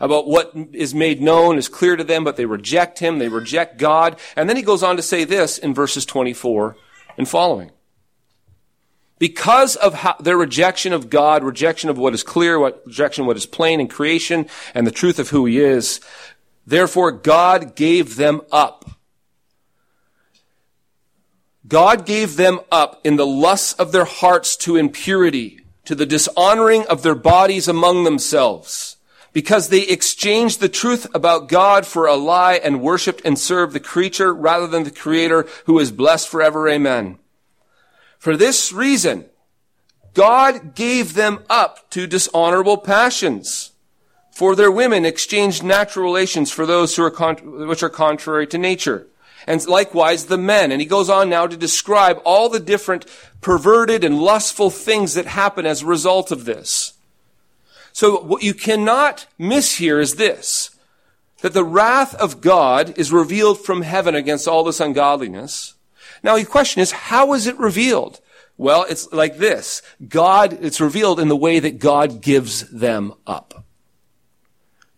About 0.01 0.29
what 0.29 0.53
is 0.73 0.95
made 0.95 1.21
known 1.21 1.59
is 1.59 1.69
clear 1.69 1.97
to 1.97 2.05
them, 2.05 2.25
but 2.25 2.37
they 2.37 2.47
reject 2.47 2.99
him, 3.01 3.19
they 3.19 3.29
reject 3.29 3.79
God. 3.79 4.19
And 4.37 4.49
then 4.49 4.57
he 4.57 4.63
goes 4.63 4.83
on 4.83 4.97
to 4.97 5.03
say 5.03 5.25
this 5.25 5.59
in 5.59 5.75
verses 5.75 6.07
24 6.07 6.77
and 7.17 7.29
following. 7.29 7.73
Because 9.19 9.75
of 9.75 9.95
how, 9.95 10.15
their 10.21 10.37
rejection 10.37 10.93
of 10.93 11.11
God, 11.11 11.43
rejection 11.43 11.91
of 11.91 11.99
what 11.99 12.15
is 12.15 12.23
clear, 12.23 12.59
what, 12.59 12.83
rejection 12.87 13.23
of 13.23 13.27
what 13.27 13.37
is 13.37 13.47
plain 13.47 13.81
in 13.81 13.89
creation, 13.89 14.47
and 14.75 14.87
the 14.87 14.93
truth 14.93 15.19
of 15.19 15.31
who 15.31 15.47
he 15.47 15.59
is, 15.59 16.01
therefore 16.65 17.11
God 17.11 17.75
gave 17.75 18.15
them 18.15 18.43
up 18.53 18.89
God 21.69 22.07
gave 22.07 22.37
them 22.37 22.61
up 22.73 23.01
in 23.05 23.17
the 23.17 23.27
lusts 23.27 23.75
of 23.75 23.93
their 23.93 24.07
hearts 24.07 24.57
to 24.59 24.77
impurity, 24.77 25.61
to 25.85 25.95
the 25.95 26.07
dishonoring 26.07 26.87
of 26.87 27.03
their 27.03 27.15
bodies 27.15 27.69
among 27.69 28.05
themselves, 28.05 28.97
because 29.33 29.69
they 29.69 29.83
exchanged 29.83 30.61
the 30.61 30.69
truth 30.69 31.07
about 31.15 31.49
God 31.49 31.87
for 31.87 32.07
a 32.07 32.15
lie 32.15 32.55
and 32.55 32.81
worshiped 32.81 33.23
and 33.25 33.39
served 33.39 33.73
the 33.73 33.81
creature 33.81 34.35
rather 34.35 34.67
than 34.67 34.85
the 34.85 34.91
creator 34.91 35.47
who 35.67 35.79
is 35.79 35.93
blessed 35.93 36.29
forever. 36.29 36.69
Amen. 36.69 37.19
For 38.19 38.37
this 38.37 38.73
reason, 38.73 39.27
God 40.15 40.75
gave 40.75 41.15
them 41.15 41.45
up 41.49 41.91
to 41.91 42.07
dishonorable 42.07 42.79
passions. 42.79 43.73
For 44.33 44.55
their 44.55 44.71
women 44.71 45.05
exchanged 45.05 45.63
natural 45.63 46.05
relations 46.05 46.51
for 46.51 46.67
those 46.67 46.97
who 46.97 47.03
are 47.03 47.11
con- 47.11 47.67
which 47.69 47.83
are 47.83 47.91
contrary 47.91 48.47
to 48.49 48.59
nature 48.59 49.09
and 49.49 49.67
likewise 49.67 50.27
the 50.27 50.39
men. 50.39 50.71
And 50.71 50.81
he 50.81 50.87
goes 50.87 51.09
on 51.09 51.31
now 51.31 51.47
to 51.47 51.57
describe 51.57 52.21
all 52.25 52.49
the 52.49 52.61
different 52.61 53.07
perverted 53.41 54.05
and 54.05 54.21
lustful 54.21 54.71
things 54.71 55.15
that 55.15 55.27
happen 55.27 55.65
as 55.65 55.83
a 55.83 55.87
result 55.87 56.31
of 56.31 56.45
this. 56.45 56.93
So 57.99 58.21
what 58.21 58.45
you 58.45 58.55
cannot 58.55 59.27
miss 59.39 59.79
here 59.79 59.99
is 59.99 60.15
this, 60.15 60.71
that 61.41 61.53
the 61.53 61.65
wrath 61.65 62.15
of 62.15 62.41
God 62.41 62.97
is 62.97 63.11
revealed 63.11 63.59
from 63.59 63.83
heaven 63.83 64.15
against 64.15 64.47
all 64.47 64.63
this 64.63 64.79
ungodliness. 64.79 65.75
Now 66.23 66.37
the 66.37 66.45
question 66.45 66.81
is, 66.81 66.93
how 66.93 67.35
is 67.35 67.49
it 67.49 67.59
revealed? 67.59 68.21
Well, 68.57 68.87
it's 68.89 69.13
like 69.13 69.39
this. 69.39 69.83
God, 70.09 70.59
it's 70.63 70.81
revealed 70.81 71.19
in 71.19 71.27
the 71.27 71.35
way 71.35 71.59
that 71.59 71.81
God 71.81 72.21
gives 72.21 72.71
them 72.71 73.15
up. 73.27 73.65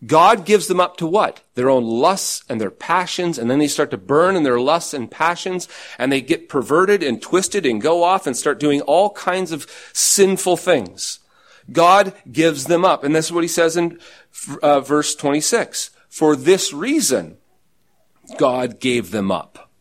God 0.05 0.45
gives 0.45 0.67
them 0.67 0.79
up 0.79 0.97
to 0.97 1.07
what? 1.07 1.41
Their 1.55 1.71
own 1.71 1.83
lusts 1.83 2.43
and 2.47 2.61
their 2.61 2.69
passions, 2.69 3.39
and 3.39 3.49
then 3.49 3.57
they 3.57 3.67
start 3.67 3.89
to 3.89 3.97
burn 3.97 4.35
in 4.35 4.43
their 4.43 4.59
lusts 4.59 4.93
and 4.93 5.09
passions, 5.09 5.67
and 5.97 6.11
they 6.11 6.21
get 6.21 6.49
perverted 6.49 7.01
and 7.01 7.19
twisted 7.19 7.65
and 7.65 7.81
go 7.81 8.03
off 8.03 8.27
and 8.27 8.37
start 8.37 8.59
doing 8.59 8.81
all 8.81 9.09
kinds 9.09 9.51
of 9.51 9.65
sinful 9.91 10.57
things. 10.57 11.17
God 11.71 12.13
gives 12.31 12.65
them 12.65 12.85
up. 12.85 13.03
And 13.03 13.15
this 13.15 13.25
is 13.25 13.31
what 13.31 13.43
he 13.43 13.47
says 13.47 13.77
in 13.77 13.99
uh, 14.61 14.81
verse 14.81 15.15
26. 15.15 15.91
For 16.09 16.35
this 16.35 16.73
reason, 16.73 17.37
God 18.37 18.79
gave 18.79 19.11
them 19.11 19.31
up. 19.31 19.71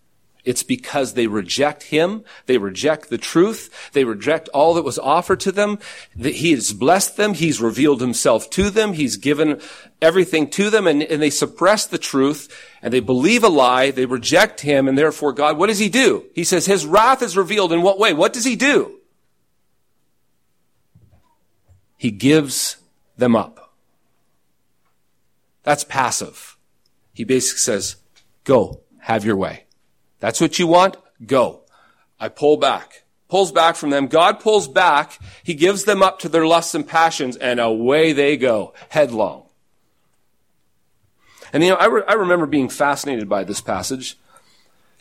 It's 0.45 0.63
because 0.63 1.15
they 1.15 1.27
reject 1.27 1.85
Him. 1.85 2.25
They 2.47 2.59
reject 2.59 3.11
the 3.11 3.19
truth. 3.19 3.91
They 3.93 4.05
reject 4.05 4.49
all 4.51 4.75
that 4.75 4.85
was 4.85 4.99
offered 4.99 5.41
to 5.41 5.53
them. 5.53 5.79
That 6.17 6.37
He 6.37 6.53
has 6.53 6.73
blessed 6.73 7.17
them. 7.17 7.35
He's 7.35 7.61
revealed 7.61 8.01
Himself 8.01 8.49
to 8.51 8.71
them. 8.71 8.95
He's 8.95 9.17
given 9.17 9.61
everything 10.01 10.49
to 10.51 10.71
them 10.71 10.87
and, 10.87 11.03
and 11.03 11.21
they 11.21 11.31
suppress 11.31 11.87
the 11.87 11.99
truth 11.99 12.49
and 12.81 12.93
they 12.93 13.01
believe 13.01 13.45
a 13.45 13.49
lie. 13.49 13.91
They 13.91 14.07
reject 14.07 14.61
Him 14.61 14.89
and 14.89 14.97
therefore 14.97 15.33
God, 15.33 15.59
what 15.59 15.67
does 15.67 15.79
He 15.79 15.89
do? 15.89 16.25
He 16.35 16.45
says 16.45 16.67
His 16.67 16.87
wrath 16.87 17.23
is 17.23 17.37
revealed 17.37 17.73
in 17.73 17.83
what 17.83 17.99
way? 17.99 18.15
What 18.15 18.33
does 18.33 18.45
He 18.45 18.57
do? 18.57 19.00
He 22.01 22.11
gives 22.11 22.79
them 23.19 23.37
up. 23.37 23.75
That's 25.65 25.85
passive. 25.85 26.57
He 27.13 27.25
basically 27.25 27.59
says, 27.59 27.97
go, 28.45 28.81
have 29.01 29.23
your 29.23 29.37
way. 29.37 29.65
That's 30.19 30.41
what 30.41 30.59
you 30.59 30.67
want? 30.67 30.97
Go. 31.27 31.61
I 32.19 32.31
pull 32.31 32.57
back. 32.57 33.05
Pulls 33.29 33.53
back 33.53 33.77
from 33.77 33.91
them. 33.91 34.07
God 34.07 34.41
pulls 34.41 34.67
back. 34.67 35.19
He 35.45 35.53
gives 35.53 35.85
them 35.85 36.03
up 36.03 36.19
to 36.21 36.31
their 36.31 36.47
lusts 36.47 36.75
and 36.75 36.89
passions 36.89 37.37
and 37.37 37.61
away 37.61 38.15
they 38.15 38.39
go, 38.39 38.73
headlong. 38.89 39.45
And 41.53 41.63
you 41.63 41.69
know, 41.69 41.77
I, 41.77 41.85
re- 41.85 42.05
I 42.09 42.15
remember 42.15 42.47
being 42.47 42.71
fascinated 42.71 43.29
by 43.29 43.45
this 43.45 43.61
passage 43.61 44.17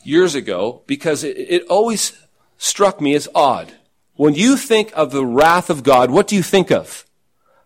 years 0.04 0.34
ago 0.34 0.82
because 0.86 1.24
it, 1.24 1.38
it 1.38 1.66
always 1.68 2.12
struck 2.58 3.00
me 3.00 3.14
as 3.14 3.26
odd. 3.34 3.72
When 4.20 4.34
you 4.34 4.58
think 4.58 4.92
of 4.94 5.12
the 5.12 5.24
wrath 5.24 5.70
of 5.70 5.82
God, 5.82 6.10
what 6.10 6.26
do 6.26 6.36
you 6.36 6.42
think 6.42 6.70
of? 6.70 7.06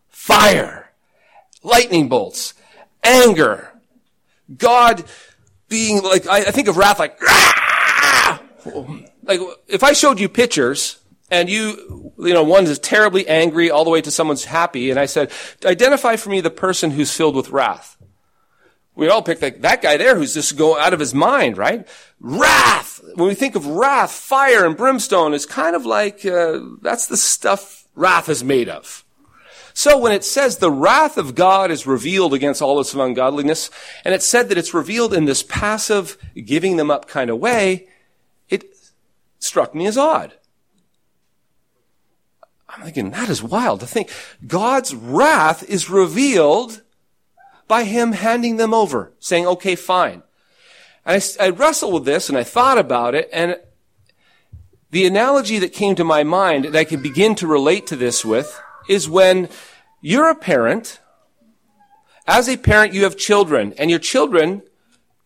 Fire, 0.08 0.92
lightning 1.64 2.08
bolts, 2.08 2.54
anger, 3.02 3.73
God 4.56 5.02
being 5.68 6.00
like, 6.04 6.28
I, 6.28 6.42
I 6.42 6.50
think 6.52 6.68
of 6.68 6.76
wrath 6.76 7.00
like, 7.00 7.18
ah! 7.23 8.40
like 9.25 9.40
if 9.66 9.82
I 9.82 9.94
showed 9.94 10.20
you 10.20 10.28
pictures 10.28 11.00
and 11.28 11.50
you, 11.50 12.12
you 12.18 12.32
know, 12.32 12.44
one 12.44 12.66
is 12.66 12.78
terribly 12.78 13.26
angry 13.26 13.73
all 13.73 13.82
the 13.82 13.90
way 13.90 14.00
to 14.02 14.12
someone's 14.12 14.44
happy, 14.44 14.92
and 14.92 15.00
I 15.00 15.06
said, 15.06 15.32
identify 15.64 16.14
for 16.14 16.30
me 16.30 16.40
the 16.40 16.50
person 16.50 16.92
who's 16.92 17.12
filled 17.12 17.34
with 17.34 17.50
wrath. 17.50 17.93
We 18.96 19.08
all 19.08 19.22
pick 19.22 19.42
like 19.42 19.62
that 19.62 19.82
guy 19.82 19.96
there 19.96 20.16
who's 20.16 20.34
just 20.34 20.56
going 20.56 20.80
out 20.80 20.94
of 20.94 21.00
his 21.00 21.14
mind, 21.14 21.58
right? 21.58 21.86
Wrath. 22.20 23.00
When 23.14 23.28
we 23.28 23.34
think 23.34 23.56
of 23.56 23.66
wrath, 23.66 24.12
fire 24.12 24.64
and 24.64 24.76
brimstone 24.76 25.34
is 25.34 25.46
kind 25.46 25.74
of 25.74 25.84
like 25.84 26.24
uh, 26.24 26.60
that's 26.80 27.06
the 27.06 27.16
stuff 27.16 27.88
wrath 27.94 28.28
is 28.28 28.44
made 28.44 28.68
of. 28.68 29.04
So 29.76 29.98
when 29.98 30.12
it 30.12 30.24
says 30.24 30.58
the 30.58 30.70
wrath 30.70 31.18
of 31.18 31.34
God 31.34 31.72
is 31.72 31.84
revealed 31.84 32.32
against 32.32 32.62
all 32.62 32.78
this 32.78 32.94
ungodliness, 32.94 33.70
and 34.04 34.14
it 34.14 34.22
said 34.22 34.48
that 34.48 34.58
it's 34.58 34.72
revealed 34.72 35.12
in 35.12 35.24
this 35.24 35.42
passive, 35.42 36.16
giving 36.44 36.76
them 36.76 36.92
up 36.92 37.08
kind 37.08 37.28
of 37.28 37.40
way, 37.40 37.88
it 38.48 38.72
struck 39.40 39.74
me 39.74 39.86
as 39.86 39.98
odd. 39.98 40.34
I'm 42.68 42.84
thinking, 42.84 43.10
that 43.10 43.28
is 43.28 43.42
wild 43.42 43.80
to 43.80 43.86
think. 43.86 44.10
God's 44.46 44.94
wrath 44.94 45.68
is 45.68 45.90
revealed 45.90 46.82
by 47.66 47.85
Him 47.85 48.12
handing 48.12 48.56
them 48.56 48.75
over, 48.75 49.12
saying, 49.18 49.47
okay, 49.47 49.75
fine. 49.75 50.23
And 51.04 51.23
I, 51.40 51.44
I 51.44 51.50
wrestled 51.50 51.94
with 51.94 52.04
this 52.04 52.28
and 52.28 52.38
I 52.38 52.44
thought 52.44 52.78
about 52.78 53.14
it, 53.14 53.28
and 53.33 53.56
the 54.90 55.06
analogy 55.06 55.59
that 55.59 55.73
came 55.73 55.97
to 55.97 56.04
my 56.04 56.23
mind 56.23 56.66
that 56.66 56.76
I 56.76 56.85
can 56.85 57.02
begin 57.02 57.35
to 57.37 57.49
relate 57.49 57.87
to 57.88 57.97
this 57.97 58.25
with 58.25 58.61
is 58.88 59.09
when 59.09 59.49
you're 60.00 60.28
a 60.28 60.37
parent. 60.37 61.00
As 62.26 62.49
a 62.49 62.56
parent, 62.56 62.94
you 62.94 63.02
have 63.02 63.16
children, 63.16 63.75
and 63.76 63.90
your 63.90 63.99
children 63.99 64.62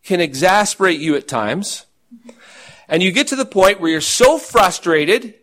can 0.02 0.20
exasperate 0.20 0.98
you 1.00 1.16
at 1.16 1.28
times. 1.28 1.84
And 2.88 3.02
you 3.02 3.12
get 3.12 3.28
to 3.28 3.36
the 3.36 3.44
point 3.44 3.78
where 3.78 3.90
you're 3.90 4.00
so 4.00 4.38
frustrated, 4.38 5.34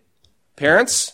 parents, 0.56 1.14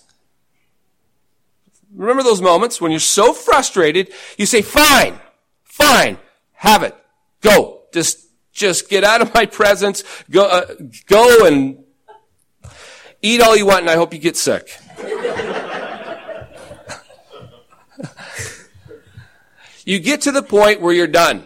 remember 1.94 2.24
those 2.24 2.42
moments 2.42 2.80
when 2.80 2.92
you're 2.92 3.00
so 3.00 3.34
frustrated, 3.34 4.10
you 4.38 4.46
say, 4.46 4.62
fine, 4.62 5.20
fine, 5.82 6.18
have 6.54 6.84
it, 6.84 6.96
go, 7.42 7.84
just, 7.94 8.28
just 8.54 8.90
get 8.90 9.04
out 9.04 9.22
of 9.22 9.34
my 9.34 9.46
presence, 9.46 10.04
go, 10.30 10.46
uh, 10.48 10.66
go 11.08 11.46
and 11.46 11.84
eat 13.22 13.42
all 13.42 13.56
you 13.56 13.66
want, 13.66 13.82
and 13.82 13.90
I 13.90 13.96
hope 13.96 14.14
you 14.14 14.20
get 14.20 14.38
sick. 14.38 14.78
you 19.86 20.00
get 20.00 20.22
to 20.22 20.32
the 20.32 20.44
point 20.44 20.82
where 20.82 20.94
you're 20.94 21.08
done. 21.08 21.46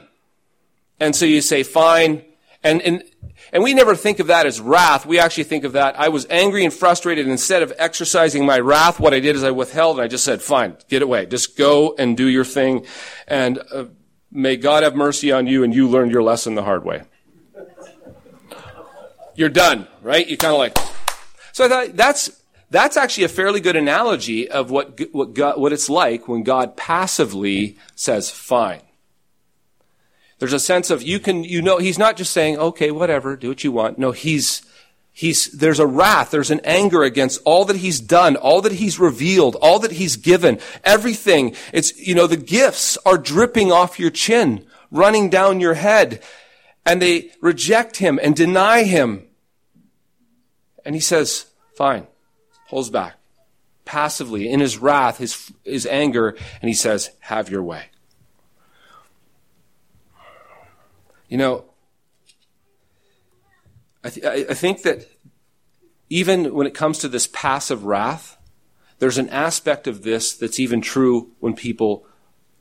And 1.00 1.15
so 1.15 1.25
you 1.25 1.42
say, 1.42 1.63
fine. 1.63 2.24
And, 2.63 2.82
and, 2.82 3.04
and 3.51 3.63
we 3.63 3.74
never 3.74 3.96
think 3.96 4.20
of 4.20 4.27
that 4.27 4.46
as 4.46 4.62
wrath. 4.62 5.06
We 5.06 5.20
actually 5.20 5.44
think 5.46 5.63
of 5.63 5.74
that. 5.74 6.00
I 6.00 6.10
was 6.10 6.25
angry 6.30 6.63
and 6.63 6.74
frustrated. 6.74 7.25
And 7.25 7.32
instead 7.32 7.63
of 7.63 7.74
exercising 7.77 8.46
my 8.46 8.60
wrath, 8.60 9.00
what 9.00 9.13
I 9.13 9.20
did 9.20 9.36
is 9.36 9.44
I 9.44 9.51
withheld 9.51 9.98
and 9.98 10.04
I 10.04 10.08
just 10.08 10.24
said, 10.24 10.42
fine, 10.42 10.77
get 10.89 11.01
away. 11.01 11.25
Just 11.25 11.58
go 11.58 11.96
and 11.98 12.15
do 12.15 12.27
your 12.27 12.46
thing. 12.46 12.86
And 13.27 13.60
uh, 13.72 13.86
may 14.36 14.58
God 14.58 14.84
have 14.84 14.96
mercy 14.96 15.32
on 15.32 15.48
you 15.48 15.63
and 15.63 15.74
you 15.74 15.88
learned 15.88 16.12
your 16.12 16.22
lesson 16.22 16.56
the 16.56 16.63
hard 16.63 16.84
way. 16.84 17.04
You're 19.36 19.50
done, 19.50 19.88
right? 20.01 20.27
You 20.27 20.38
kind 20.38 20.54
of 20.54 20.60
like, 20.60 20.77
so 21.51 21.65
I 21.65 21.70
thought 21.70 21.96
that's, 21.98 22.42
that's 22.70 22.98
actually 22.98 23.24
a 23.24 23.30
fairly 23.30 23.60
good 23.60 23.75
analogy 23.75 24.50
of 24.50 24.70
what, 24.70 25.00
what, 25.12 25.34
God, 25.34 25.60
what 25.60 25.74
it's 25.74 25.89
like 25.89 26.27
when 26.27 26.44
God 26.44 26.77
passively 26.77 27.77
says, 27.96 28.30
fine. 28.30 28.82
There's 30.39 30.54
a 30.54 30.60
sense 30.60 30.89
of 30.89 31.01
you 31.01 31.20
can, 31.20 31.44
you 31.44 31.62
know, 31.62 31.77
he's 31.77 31.98
not 31.98 32.18
just 32.18 32.34
saying, 32.34 32.58
okay, 32.58 32.92
whatever, 32.92 33.36
do 33.36 33.50
what 33.50 33.63
you 33.63 33.72
want. 33.72 33.98
No, 33.98 34.12
he's, 34.12 34.62
he's, 35.15 35.48
there's 35.48 35.79
a 35.79 35.88
wrath, 35.88 36.29
there's 36.29 36.51
an 36.51 36.62
anger 36.63 37.01
against 37.01 37.41
all 37.43 37.65
that 37.65 37.77
he's 37.77 38.00
done, 38.00 38.36
all 38.36 38.62
that 38.62 38.74
he's 38.74 39.00
revealed, 39.00 39.55
all 39.55 39.79
that 39.79 39.93
he's 39.93 40.17
given, 40.17 40.60
everything. 40.84 41.55
It's, 41.74 41.98
you 41.98 42.13
know, 42.13 42.27
the 42.27 42.38
gifts 42.38 43.00
are 43.05 43.17
dripping 43.17 43.72
off 43.72 44.00
your 44.00 44.12
chin, 44.12 44.67
running 44.91 45.31
down 45.31 45.60
your 45.60 45.74
head, 45.74 46.22
and 46.86 47.01
they 47.01 47.31
reject 47.41 47.98
him 47.98 48.19
and 48.22 48.36
deny 48.36 48.84
him. 48.84 49.25
And 50.86 50.93
he 50.93 51.01
says, 51.01 51.48
fine 51.75 52.05
pulls 52.69 52.91
back 52.91 53.15
passively 53.86 54.50
in 54.50 54.60
his 54.60 54.77
wrath, 54.77 55.19
his, 55.19 55.51
his 55.63 55.86
anger, 55.86 56.36
and 56.62 56.67
he 56.67 56.74
says, 56.74 57.12
Have 57.19 57.50
your 57.50 57.63
way. 57.63 57.86
You 61.29 61.38
know, 61.38 61.65
I, 64.05 64.09
th- 64.09 64.47
I 64.50 64.53
think 64.53 64.83
that 64.83 65.09
even 66.09 66.53
when 66.53 66.67
it 66.67 66.75
comes 66.75 67.00
to 67.00 67.07
this 67.07 67.25
passive 67.27 67.85
wrath, 67.85 68.38
there's 69.00 69.17
an 69.17 69.29
aspect 69.29 69.88
of 69.88 70.03
this 70.03 70.33
that's 70.33 70.59
even 70.59 70.79
true 70.79 71.31
when 71.39 71.55
people 71.55 72.05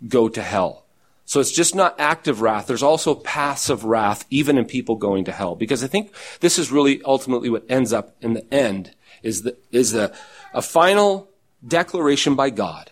go 0.08 0.30
to 0.30 0.42
hell. 0.42 0.86
So 1.26 1.40
it's 1.40 1.52
just 1.52 1.74
not 1.74 2.00
active 2.00 2.40
wrath. 2.40 2.66
There's 2.66 2.82
also 2.82 3.14
passive 3.14 3.84
wrath, 3.84 4.24
even 4.30 4.56
in 4.56 4.64
people 4.64 4.96
going 4.96 5.26
to 5.26 5.32
hell. 5.32 5.54
Because 5.54 5.84
I 5.84 5.86
think 5.86 6.14
this 6.40 6.58
is 6.58 6.72
really 6.72 7.02
ultimately 7.02 7.50
what 7.50 7.64
ends 7.68 7.92
up 7.92 8.16
in 8.22 8.32
the 8.32 8.52
end 8.52 8.94
is, 9.22 9.42
the, 9.42 9.56
is 9.70 9.94
a, 9.94 10.14
a 10.54 10.62
final 10.62 11.30
declaration 11.66 12.34
by 12.34 12.50
God 12.50 12.90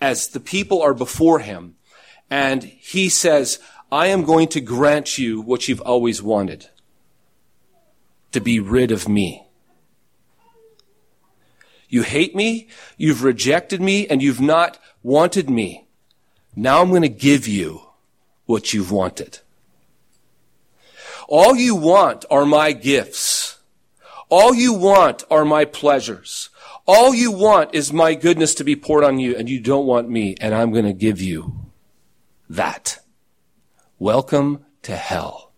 as 0.00 0.28
the 0.28 0.40
people 0.40 0.82
are 0.82 0.94
before 0.94 1.38
him. 1.40 1.76
And 2.30 2.62
he 2.62 3.08
says, 3.08 3.58
I 3.90 4.06
am 4.08 4.24
going 4.24 4.48
to 4.48 4.60
grant 4.60 5.18
you 5.18 5.40
what 5.40 5.66
you've 5.66 5.80
always 5.80 6.22
wanted. 6.22 6.68
To 8.32 8.40
be 8.40 8.60
rid 8.60 8.92
of 8.92 9.08
me. 9.08 9.46
You 11.88 12.02
hate 12.02 12.36
me, 12.36 12.68
you've 12.96 13.24
rejected 13.24 13.80
me, 13.80 14.06
and 14.06 14.22
you've 14.22 14.40
not 14.40 14.78
wanted 15.02 15.50
me. 15.50 15.88
Now 16.54 16.80
I'm 16.80 16.90
going 16.90 17.02
to 17.02 17.08
give 17.08 17.48
you 17.48 17.82
what 18.46 18.72
you've 18.72 18.92
wanted. 18.92 19.40
All 21.26 21.56
you 21.56 21.74
want 21.74 22.24
are 22.30 22.46
my 22.46 22.72
gifts. 22.72 23.58
All 24.28 24.54
you 24.54 24.72
want 24.72 25.24
are 25.30 25.44
my 25.44 25.64
pleasures. 25.64 26.50
All 26.86 27.12
you 27.12 27.32
want 27.32 27.74
is 27.74 27.92
my 27.92 28.14
goodness 28.14 28.54
to 28.54 28.64
be 28.64 28.76
poured 28.76 29.04
on 29.04 29.18
you, 29.18 29.36
and 29.36 29.48
you 29.48 29.60
don't 29.60 29.86
want 29.86 30.08
me, 30.08 30.36
and 30.40 30.54
I'm 30.54 30.72
going 30.72 30.84
to 30.84 30.92
give 30.92 31.20
you 31.20 31.70
that. 32.48 33.00
Welcome 33.98 34.64
to 34.82 34.96
hell. 34.96 35.49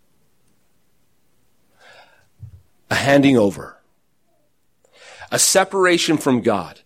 A 2.92 2.94
handing 2.94 3.38
over. 3.38 3.78
A 5.30 5.38
separation 5.38 6.18
from 6.18 6.42
God. 6.42 6.80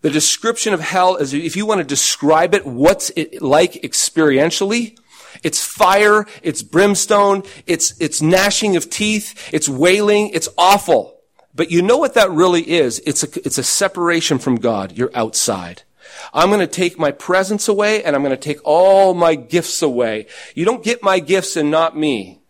The 0.00 0.10
description 0.10 0.74
of 0.74 0.80
hell 0.80 1.14
is, 1.14 1.32
if 1.32 1.54
you 1.54 1.64
want 1.64 1.78
to 1.78 1.84
describe 1.84 2.56
it, 2.56 2.66
what's 2.66 3.10
it 3.10 3.40
like 3.40 3.74
experientially? 3.74 4.98
It's 5.44 5.64
fire, 5.64 6.26
it's 6.42 6.64
brimstone, 6.64 7.44
it's, 7.68 7.94
it's 8.00 8.20
gnashing 8.20 8.74
of 8.74 8.90
teeth, 8.90 9.48
it's 9.54 9.68
wailing, 9.68 10.30
it's 10.30 10.48
awful. 10.58 11.20
But 11.54 11.70
you 11.70 11.82
know 11.82 11.98
what 11.98 12.14
that 12.14 12.32
really 12.32 12.68
is? 12.68 13.00
It's 13.06 13.22
a, 13.22 13.28
it's 13.46 13.58
a 13.58 13.62
separation 13.62 14.40
from 14.40 14.56
God. 14.56 14.90
You're 14.98 15.12
outside. 15.14 15.84
I'm 16.32 16.48
going 16.48 16.58
to 16.58 16.66
take 16.66 16.98
my 16.98 17.12
presence 17.12 17.68
away 17.68 18.02
and 18.02 18.16
I'm 18.16 18.22
going 18.22 18.36
to 18.36 18.36
take 18.36 18.58
all 18.64 19.14
my 19.14 19.36
gifts 19.36 19.82
away. 19.82 20.26
You 20.56 20.64
don't 20.64 20.82
get 20.82 21.00
my 21.00 21.20
gifts 21.20 21.54
and 21.54 21.70
not 21.70 21.96
me. 21.96 22.40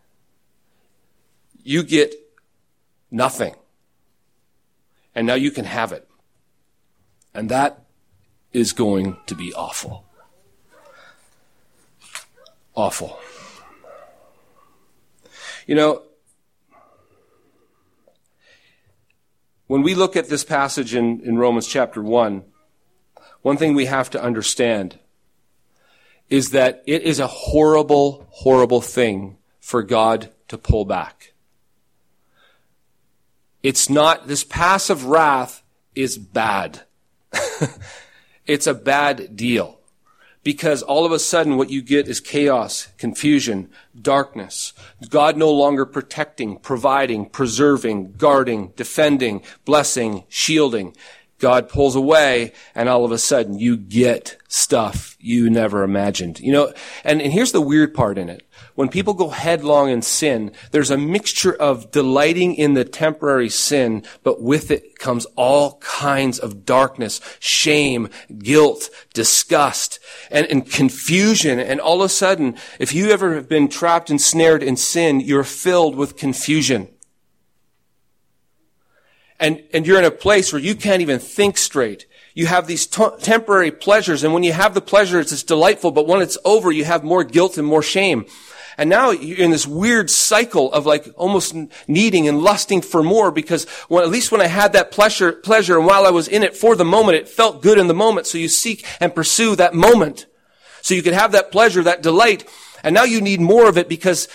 You 1.62 1.82
get 1.82 2.23
nothing. 3.14 3.54
And 5.14 5.26
now 5.26 5.34
you 5.34 5.50
can 5.50 5.64
have 5.64 5.92
it. 5.92 6.08
And 7.32 7.48
that 7.48 7.84
is 8.52 8.72
going 8.72 9.16
to 9.26 9.34
be 9.34 9.54
awful. 9.54 10.04
Awful. 12.74 13.18
You 15.66 15.76
know, 15.76 16.02
when 19.68 19.82
we 19.82 19.94
look 19.94 20.16
at 20.16 20.28
this 20.28 20.44
passage 20.44 20.94
in, 20.94 21.20
in 21.20 21.38
Romans 21.38 21.66
chapter 21.66 22.02
1, 22.02 22.44
one 23.42 23.56
thing 23.56 23.74
we 23.74 23.86
have 23.86 24.10
to 24.10 24.22
understand 24.22 24.98
is 26.28 26.50
that 26.50 26.82
it 26.86 27.02
is 27.02 27.20
a 27.20 27.26
horrible, 27.26 28.26
horrible 28.30 28.80
thing 28.80 29.36
for 29.60 29.82
God 29.82 30.30
to 30.48 30.58
pull 30.58 30.84
back. 30.84 31.33
It's 33.64 33.88
not, 33.88 34.28
this 34.28 34.44
passive 34.44 35.06
wrath 35.06 35.62
is 35.94 36.18
bad. 36.18 36.82
it's 38.46 38.66
a 38.66 38.74
bad 38.74 39.34
deal. 39.36 39.80
Because 40.42 40.82
all 40.82 41.06
of 41.06 41.12
a 41.12 41.18
sudden 41.18 41.56
what 41.56 41.70
you 41.70 41.80
get 41.80 42.06
is 42.06 42.20
chaos, 42.20 42.88
confusion, 42.98 43.70
darkness. 43.98 44.74
God 45.08 45.38
no 45.38 45.50
longer 45.50 45.86
protecting, 45.86 46.58
providing, 46.58 47.24
preserving, 47.24 48.12
guarding, 48.18 48.74
defending, 48.76 49.42
blessing, 49.64 50.24
shielding. 50.28 50.94
God 51.38 51.68
pulls 51.68 51.96
away 51.96 52.52
and 52.74 52.88
all 52.88 53.04
of 53.04 53.12
a 53.12 53.18
sudden 53.18 53.58
you 53.58 53.76
get 53.76 54.38
stuff 54.48 55.16
you 55.18 55.50
never 55.50 55.82
imagined. 55.82 56.38
You 56.38 56.52
know, 56.52 56.72
and, 57.02 57.20
and 57.20 57.32
here's 57.32 57.52
the 57.52 57.60
weird 57.60 57.92
part 57.92 58.18
in 58.18 58.28
it. 58.28 58.46
When 58.74 58.88
people 58.88 59.14
go 59.14 59.30
headlong 59.30 59.88
in 59.90 60.02
sin, 60.02 60.52
there's 60.70 60.90
a 60.90 60.98
mixture 60.98 61.54
of 61.54 61.90
delighting 61.90 62.54
in 62.54 62.74
the 62.74 62.84
temporary 62.84 63.48
sin, 63.48 64.04
but 64.22 64.42
with 64.42 64.70
it 64.70 64.98
comes 64.98 65.26
all 65.36 65.78
kinds 65.78 66.38
of 66.38 66.64
darkness, 66.64 67.20
shame, 67.40 68.10
guilt, 68.38 68.90
disgust, 69.12 69.98
and, 70.30 70.46
and 70.46 70.70
confusion. 70.70 71.58
And 71.58 71.80
all 71.80 72.02
of 72.02 72.06
a 72.06 72.08
sudden, 72.08 72.56
if 72.78 72.94
you 72.94 73.10
ever 73.10 73.34
have 73.34 73.48
been 73.48 73.68
trapped 73.68 74.10
and 74.10 74.20
snared 74.20 74.62
in 74.62 74.76
sin, 74.76 75.20
you're 75.20 75.44
filled 75.44 75.96
with 75.96 76.16
confusion. 76.16 76.88
And, 79.40 79.62
and 79.72 79.86
you're 79.86 79.98
in 79.98 80.04
a 80.04 80.10
place 80.10 80.52
where 80.52 80.62
you 80.62 80.74
can't 80.74 81.02
even 81.02 81.18
think 81.18 81.58
straight 81.58 82.06
you 82.34 82.46
have 82.46 82.66
these 82.66 82.86
t- 82.86 83.06
temporary 83.20 83.70
pleasures, 83.70 84.24
and 84.24 84.34
when 84.34 84.42
you 84.42 84.52
have 84.52 84.74
the 84.74 84.80
pleasures, 84.80 85.32
it's, 85.32 85.44
delightful, 85.44 85.92
but 85.92 86.08
when 86.08 86.20
it's 86.20 86.36
over, 86.44 86.72
you 86.72 86.84
have 86.84 87.04
more 87.04 87.22
guilt 87.22 87.56
and 87.56 87.66
more 87.66 87.82
shame. 87.82 88.26
And 88.76 88.90
now 88.90 89.10
you're 89.10 89.38
in 89.38 89.52
this 89.52 89.68
weird 89.68 90.10
cycle 90.10 90.72
of 90.72 90.84
like 90.84 91.06
almost 91.14 91.54
needing 91.86 92.26
and 92.26 92.42
lusting 92.42 92.80
for 92.80 93.04
more 93.04 93.30
because 93.30 93.68
when, 93.86 94.02
at 94.02 94.10
least 94.10 94.32
when 94.32 94.40
I 94.40 94.48
had 94.48 94.72
that 94.72 94.90
pleasure, 94.90 95.30
pleasure 95.30 95.78
and 95.78 95.86
while 95.86 96.04
I 96.04 96.10
was 96.10 96.26
in 96.26 96.42
it 96.42 96.56
for 96.56 96.74
the 96.74 96.84
moment, 96.84 97.18
it 97.18 97.28
felt 97.28 97.62
good 97.62 97.78
in 97.78 97.86
the 97.86 97.94
moment. 97.94 98.26
So 98.26 98.36
you 98.36 98.48
seek 98.48 98.84
and 98.98 99.14
pursue 99.14 99.54
that 99.56 99.74
moment. 99.74 100.26
So 100.82 100.94
you 100.94 101.02
could 101.02 101.14
have 101.14 101.30
that 101.32 101.52
pleasure, 101.52 101.84
that 101.84 102.02
delight. 102.02 102.50
And 102.82 102.96
now 102.96 103.04
you 103.04 103.20
need 103.20 103.40
more 103.40 103.68
of 103.68 103.78
it 103.78 103.88
because, 103.88 104.26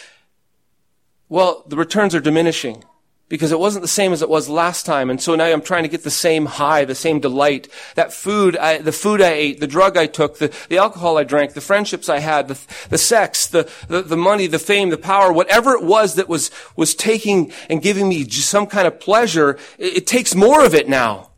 well, 1.27 1.65
the 1.67 1.75
returns 1.75 2.15
are 2.15 2.21
diminishing 2.21 2.85
because 3.29 3.51
it 3.51 3.59
wasn't 3.59 3.83
the 3.83 3.87
same 3.87 4.11
as 4.11 4.23
it 4.23 4.29
was 4.29 4.49
last 4.49 4.87
time. 4.87 5.11
And 5.11 5.21
so 5.21 5.35
now 5.35 5.45
I'm 5.45 5.61
trying 5.61 5.83
to 5.83 5.89
get 5.89 6.03
the 6.03 6.09
same 6.09 6.47
high, 6.47 6.83
the 6.83 6.95
same 6.95 7.19
delight. 7.19 7.69
That 7.93 8.11
food, 8.11 8.57
I, 8.57 8.79
the 8.79 8.91
food 8.91 9.21
I 9.21 9.33
ate, 9.33 9.59
the 9.59 9.67
drug 9.67 9.97
I 9.97 10.07
took, 10.07 10.39
the, 10.39 10.53
the 10.67 10.79
alcohol 10.79 11.17
I 11.17 11.23
drank, 11.23 11.53
the 11.53 11.61
friendships 11.61 12.09
I 12.09 12.19
had, 12.19 12.47
the, 12.47 12.59
the 12.89 12.97
sex, 12.97 13.45
the, 13.45 13.69
the, 13.87 14.01
the 14.01 14.17
money, 14.17 14.47
the 14.47 14.57
fame, 14.57 14.89
the 14.89 14.97
power, 14.97 15.31
whatever 15.31 15.73
it 15.73 15.83
was 15.83 16.15
that 16.15 16.27
was, 16.27 16.49
was 16.75 16.95
taking 16.95 17.53
and 17.69 17.83
giving 17.83 18.09
me 18.09 18.27
some 18.27 18.65
kind 18.65 18.87
of 18.87 18.99
pleasure, 18.99 19.59
it, 19.77 19.97
it 19.97 20.07
takes 20.07 20.33
more 20.33 20.65
of 20.65 20.73
it 20.73 20.89
now. 20.89 21.29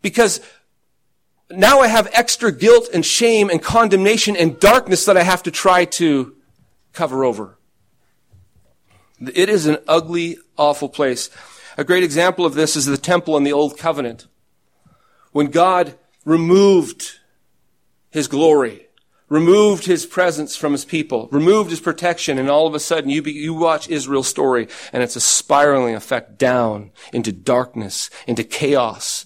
Because 0.00 0.40
now 1.50 1.80
I 1.80 1.88
have 1.88 2.08
extra 2.14 2.50
guilt 2.50 2.88
and 2.92 3.04
shame 3.04 3.50
and 3.50 3.62
condemnation 3.62 4.34
and 4.34 4.58
darkness 4.58 5.04
that 5.04 5.18
I 5.18 5.22
have 5.22 5.42
to 5.42 5.50
try 5.50 5.84
to 5.84 6.34
cover 6.94 7.22
over. 7.22 7.58
It 9.28 9.48
is 9.48 9.66
an 9.66 9.78
ugly, 9.86 10.38
awful 10.56 10.88
place. 10.88 11.30
A 11.76 11.84
great 11.84 12.02
example 12.02 12.44
of 12.44 12.54
this 12.54 12.76
is 12.76 12.86
the 12.86 12.96
temple 12.96 13.36
in 13.36 13.44
the 13.44 13.52
Old 13.52 13.78
Covenant. 13.78 14.26
When 15.32 15.46
God 15.46 15.96
removed 16.24 17.18
his 18.10 18.28
glory, 18.28 18.88
removed 19.28 19.86
his 19.86 20.04
presence 20.04 20.56
from 20.56 20.72
his 20.72 20.84
people, 20.84 21.28
removed 21.30 21.70
his 21.70 21.80
protection, 21.80 22.38
and 22.38 22.50
all 22.50 22.66
of 22.66 22.74
a 22.74 22.80
sudden 22.80 23.10
you, 23.10 23.22
be, 23.22 23.32
you 23.32 23.54
watch 23.54 23.88
Israel's 23.88 24.28
story 24.28 24.68
and 24.92 25.02
it's 25.02 25.16
a 25.16 25.20
spiraling 25.20 25.94
effect 25.94 26.36
down 26.36 26.90
into 27.12 27.32
darkness, 27.32 28.10
into 28.26 28.44
chaos, 28.44 29.24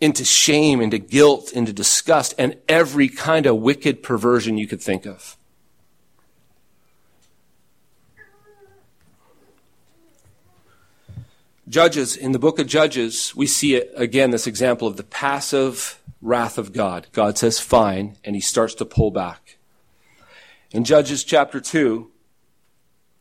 into 0.00 0.24
shame, 0.24 0.82
into 0.82 0.98
guilt, 0.98 1.52
into 1.52 1.72
disgust, 1.72 2.34
and 2.36 2.56
every 2.68 3.08
kind 3.08 3.46
of 3.46 3.56
wicked 3.56 4.02
perversion 4.02 4.58
you 4.58 4.66
could 4.66 4.82
think 4.82 5.06
of. 5.06 5.35
Judges, 11.68 12.16
in 12.16 12.30
the 12.30 12.38
book 12.38 12.60
of 12.60 12.68
Judges, 12.68 13.34
we 13.34 13.46
see 13.46 13.74
it, 13.74 13.92
again 13.96 14.30
this 14.30 14.46
example 14.46 14.86
of 14.86 14.96
the 14.96 15.02
passive 15.02 16.00
wrath 16.22 16.58
of 16.58 16.72
God. 16.72 17.08
God 17.12 17.36
says 17.36 17.58
fine, 17.58 18.16
and 18.24 18.36
he 18.36 18.40
starts 18.40 18.74
to 18.76 18.84
pull 18.84 19.10
back. 19.10 19.58
In 20.70 20.84
Judges 20.84 21.24
chapter 21.24 21.60
2, 21.60 22.08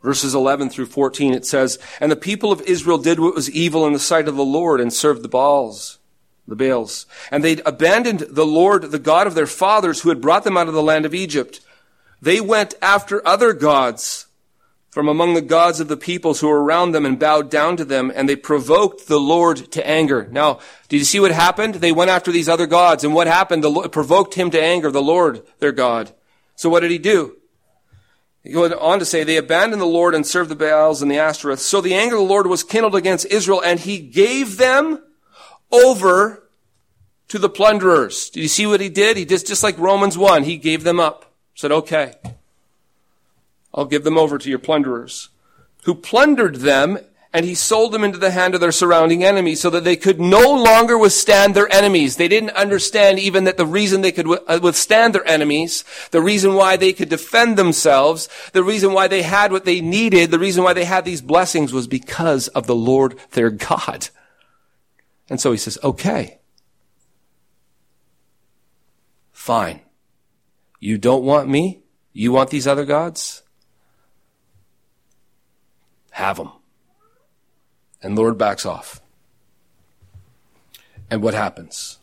verses 0.03 0.35
11 0.35 0.69
through 0.69 0.85
14, 0.85 1.33
it 1.33 1.45
says, 1.45 1.79
And 1.99 2.11
the 2.11 2.15
people 2.15 2.51
of 2.51 2.61
Israel 2.61 2.99
did 2.99 3.19
what 3.19 3.33
was 3.33 3.49
evil 3.49 3.87
in 3.87 3.93
the 3.93 3.99
sight 3.99 4.27
of 4.27 4.35
the 4.35 4.45
Lord 4.45 4.79
and 4.79 4.93
served 4.93 5.23
the 5.23 5.27
Baals, 5.27 5.97
the 6.47 6.55
Baals. 6.55 7.07
And 7.31 7.43
they 7.43 7.57
abandoned 7.65 8.27
the 8.29 8.45
Lord, 8.45 8.91
the 8.91 8.99
God 8.99 9.25
of 9.25 9.33
their 9.33 9.47
fathers, 9.47 10.01
who 10.01 10.09
had 10.09 10.21
brought 10.21 10.43
them 10.43 10.55
out 10.57 10.67
of 10.67 10.75
the 10.75 10.83
land 10.83 11.05
of 11.07 11.15
Egypt. 11.15 11.61
They 12.21 12.39
went 12.41 12.75
after 12.79 13.27
other 13.27 13.53
gods 13.53 14.24
from 14.95 15.09
among 15.09 15.33
the 15.33 15.41
gods 15.41 15.81
of 15.81 15.89
the 15.89 15.97
peoples 15.97 16.39
who 16.39 16.47
were 16.47 16.63
around 16.63 16.93
them 16.93 17.05
and 17.05 17.19
bowed 17.19 17.51
down 17.51 17.75
to 17.75 17.83
them, 17.83 18.09
and 18.15 18.29
they 18.29 18.35
provoked 18.37 19.09
the 19.09 19.19
Lord 19.19 19.69
to 19.73 19.85
anger. 19.85 20.29
Now, 20.31 20.59
did 20.87 20.99
you 20.99 21.03
see 21.03 21.19
what 21.19 21.33
happened? 21.33 21.75
They 21.75 21.91
went 21.91 22.11
after 22.11 22.31
these 22.31 22.47
other 22.47 22.65
gods, 22.65 23.03
and 23.03 23.13
what 23.13 23.27
happened? 23.27 23.61
The 23.61 23.69
Lord 23.69 23.91
provoked 23.91 24.35
him 24.35 24.51
to 24.51 24.63
anger, 24.63 24.89
the 24.89 25.01
Lord, 25.01 25.45
their 25.59 25.73
God. 25.73 26.13
So 26.55 26.69
what 26.69 26.79
did 26.79 26.91
he 26.91 26.97
do? 26.97 27.35
He 28.41 28.55
went 28.55 28.73
on 28.73 28.99
to 28.99 29.05
say, 29.05 29.25
they 29.25 29.35
abandoned 29.35 29.81
the 29.81 29.85
Lord 29.85 30.15
and 30.15 30.25
served 30.25 30.49
the 30.49 30.55
Baals 30.55 31.01
and 31.01 31.11
the 31.11 31.19
Ashtoreth. 31.19 31.59
So 31.59 31.81
the 31.81 31.93
anger 31.93 32.15
of 32.15 32.21
the 32.21 32.29
Lord 32.29 32.47
was 32.47 32.63
kindled 32.63 32.95
against 32.95 33.25
Israel, 33.25 33.61
and 33.61 33.81
he 33.81 33.99
gave 33.99 34.55
them 34.55 35.03
over 35.73 36.47
to 37.27 37.37
the 37.37 37.49
plunderers. 37.49 38.29
Did 38.29 38.43
you 38.43 38.47
see 38.47 38.65
what 38.65 38.79
he 38.79 38.87
did? 38.87 39.17
He 39.17 39.25
did 39.25 39.45
just 39.45 39.61
like 39.61 39.77
Romans 39.77 40.17
1. 40.17 40.43
He 40.43 40.55
gave 40.55 40.85
them 40.85 41.01
up. 41.01 41.33
Said, 41.53 41.73
okay. 41.73 42.13
I'll 43.75 43.85
give 43.85 44.05
them 44.05 44.17
over 44.17 44.37
to 44.37 44.49
your 44.49 44.57
plunderers, 44.57 45.29
who 45.83 45.93
plundered 45.93 46.55
them, 46.55 46.97
and 47.33 47.45
he 47.45 47.53
sold 47.53 47.91
them 47.91 48.05
into 48.05 48.17
the 48.17 48.31
hand 48.31 48.55
of 48.55 48.61
their 48.61 48.71
surrounding 48.71 49.21
enemies 49.21 49.59
so 49.59 49.69
that 49.69 49.83
they 49.83 49.97
could 49.97 50.21
no 50.21 50.53
longer 50.53 50.97
withstand 50.97 51.53
their 51.53 51.71
enemies. 51.71 52.15
They 52.15 52.29
didn't 52.29 52.51
understand 52.51 53.19
even 53.19 53.43
that 53.43 53.57
the 53.57 53.65
reason 53.65 53.99
they 53.99 54.13
could 54.13 54.27
uh, 54.47 54.59
withstand 54.63 55.13
their 55.13 55.27
enemies, 55.27 55.83
the 56.11 56.21
reason 56.21 56.53
why 56.53 56.77
they 56.77 56.93
could 56.93 57.09
defend 57.09 57.57
themselves, 57.57 58.29
the 58.53 58.63
reason 58.63 58.93
why 58.93 59.09
they 59.09 59.21
had 59.21 59.51
what 59.51 59.65
they 59.65 59.81
needed, 59.81 60.31
the 60.31 60.39
reason 60.39 60.63
why 60.63 60.71
they 60.71 60.85
had 60.85 61.03
these 61.03 61.21
blessings 61.21 61.73
was 61.73 61.87
because 61.87 62.47
of 62.49 62.67
the 62.67 62.75
Lord 62.75 63.19
their 63.31 63.49
God. 63.49 64.07
And 65.29 65.41
so 65.41 65.51
he 65.51 65.57
says, 65.57 65.77
okay, 65.83 66.39
fine. 69.33 69.81
You 70.79 70.97
don't 70.97 71.25
want 71.25 71.49
me? 71.49 71.83
You 72.13 72.31
want 72.31 72.49
these 72.49 72.67
other 72.67 72.85
gods? 72.85 73.43
Have 76.15 76.37
them. 76.37 76.49
And 78.01 78.15
Lord 78.15 78.37
backs 78.37 78.65
off. 78.65 79.01
And 81.11 81.21
what 81.21 81.33
happens? 81.33 81.99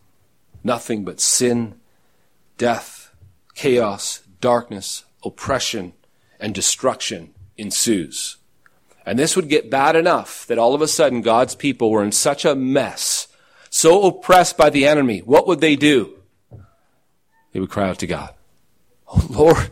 Nothing 0.62 1.02
but 1.02 1.18
sin, 1.18 1.76
death, 2.58 3.14
chaos, 3.54 4.22
darkness, 4.38 5.04
oppression, 5.24 5.94
and 6.38 6.54
destruction 6.54 7.32
ensues. 7.56 8.36
And 9.06 9.18
this 9.18 9.34
would 9.34 9.48
get 9.48 9.70
bad 9.70 9.96
enough 9.96 10.46
that 10.46 10.58
all 10.58 10.74
of 10.74 10.82
a 10.82 10.88
sudden 10.88 11.22
God's 11.22 11.54
people 11.54 11.90
were 11.90 12.04
in 12.04 12.12
such 12.12 12.44
a 12.44 12.54
mess, 12.54 13.28
so 13.70 14.02
oppressed 14.02 14.58
by 14.58 14.68
the 14.68 14.86
enemy, 14.86 15.20
what 15.20 15.46
would 15.46 15.62
they 15.62 15.74
do? 15.74 16.18
They 17.52 17.60
would 17.60 17.70
cry 17.70 17.88
out 17.88 17.98
to 18.00 18.06
God. 18.06 18.34
Oh 19.08 19.26
Lord, 19.30 19.70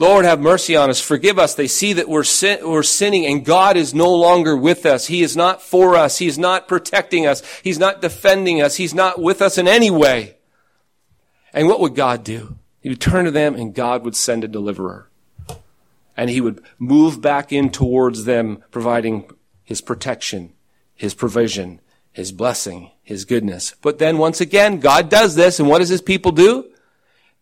Lord, 0.00 0.24
have 0.24 0.40
mercy 0.40 0.76
on 0.76 0.88
us. 0.88 0.98
Forgive 0.98 1.38
us. 1.38 1.54
They 1.54 1.68
see 1.68 1.92
that 1.92 2.08
we're, 2.08 2.24
sin- 2.24 2.66
we're 2.66 2.82
sinning 2.82 3.26
and 3.26 3.44
God 3.44 3.76
is 3.76 3.92
no 3.92 4.10
longer 4.10 4.56
with 4.56 4.86
us. 4.86 5.08
He 5.08 5.22
is 5.22 5.36
not 5.36 5.60
for 5.60 5.94
us. 5.94 6.16
He 6.16 6.26
is 6.26 6.38
not 6.38 6.66
protecting 6.66 7.26
us. 7.26 7.42
He's 7.62 7.78
not 7.78 8.00
defending 8.00 8.62
us. 8.62 8.76
He's 8.76 8.94
not 8.94 9.20
with 9.20 9.42
us 9.42 9.58
in 9.58 9.68
any 9.68 9.90
way. 9.90 10.38
And 11.52 11.68
what 11.68 11.80
would 11.80 11.94
God 11.94 12.24
do? 12.24 12.56
He 12.80 12.88
would 12.88 13.00
turn 13.00 13.26
to 13.26 13.30
them 13.30 13.54
and 13.54 13.74
God 13.74 14.02
would 14.02 14.16
send 14.16 14.42
a 14.42 14.48
deliverer. 14.48 15.10
And 16.16 16.30
he 16.30 16.40
would 16.40 16.62
move 16.78 17.20
back 17.20 17.52
in 17.52 17.68
towards 17.68 18.24
them, 18.24 18.64
providing 18.70 19.30
his 19.64 19.82
protection, 19.82 20.54
his 20.94 21.12
provision, 21.12 21.78
his 22.10 22.32
blessing, 22.32 22.90
his 23.02 23.26
goodness. 23.26 23.74
But 23.82 23.98
then 23.98 24.16
once 24.16 24.40
again, 24.40 24.80
God 24.80 25.10
does 25.10 25.34
this, 25.34 25.60
and 25.60 25.68
what 25.68 25.80
does 25.80 25.90
his 25.90 26.00
people 26.00 26.32
do? 26.32 26.70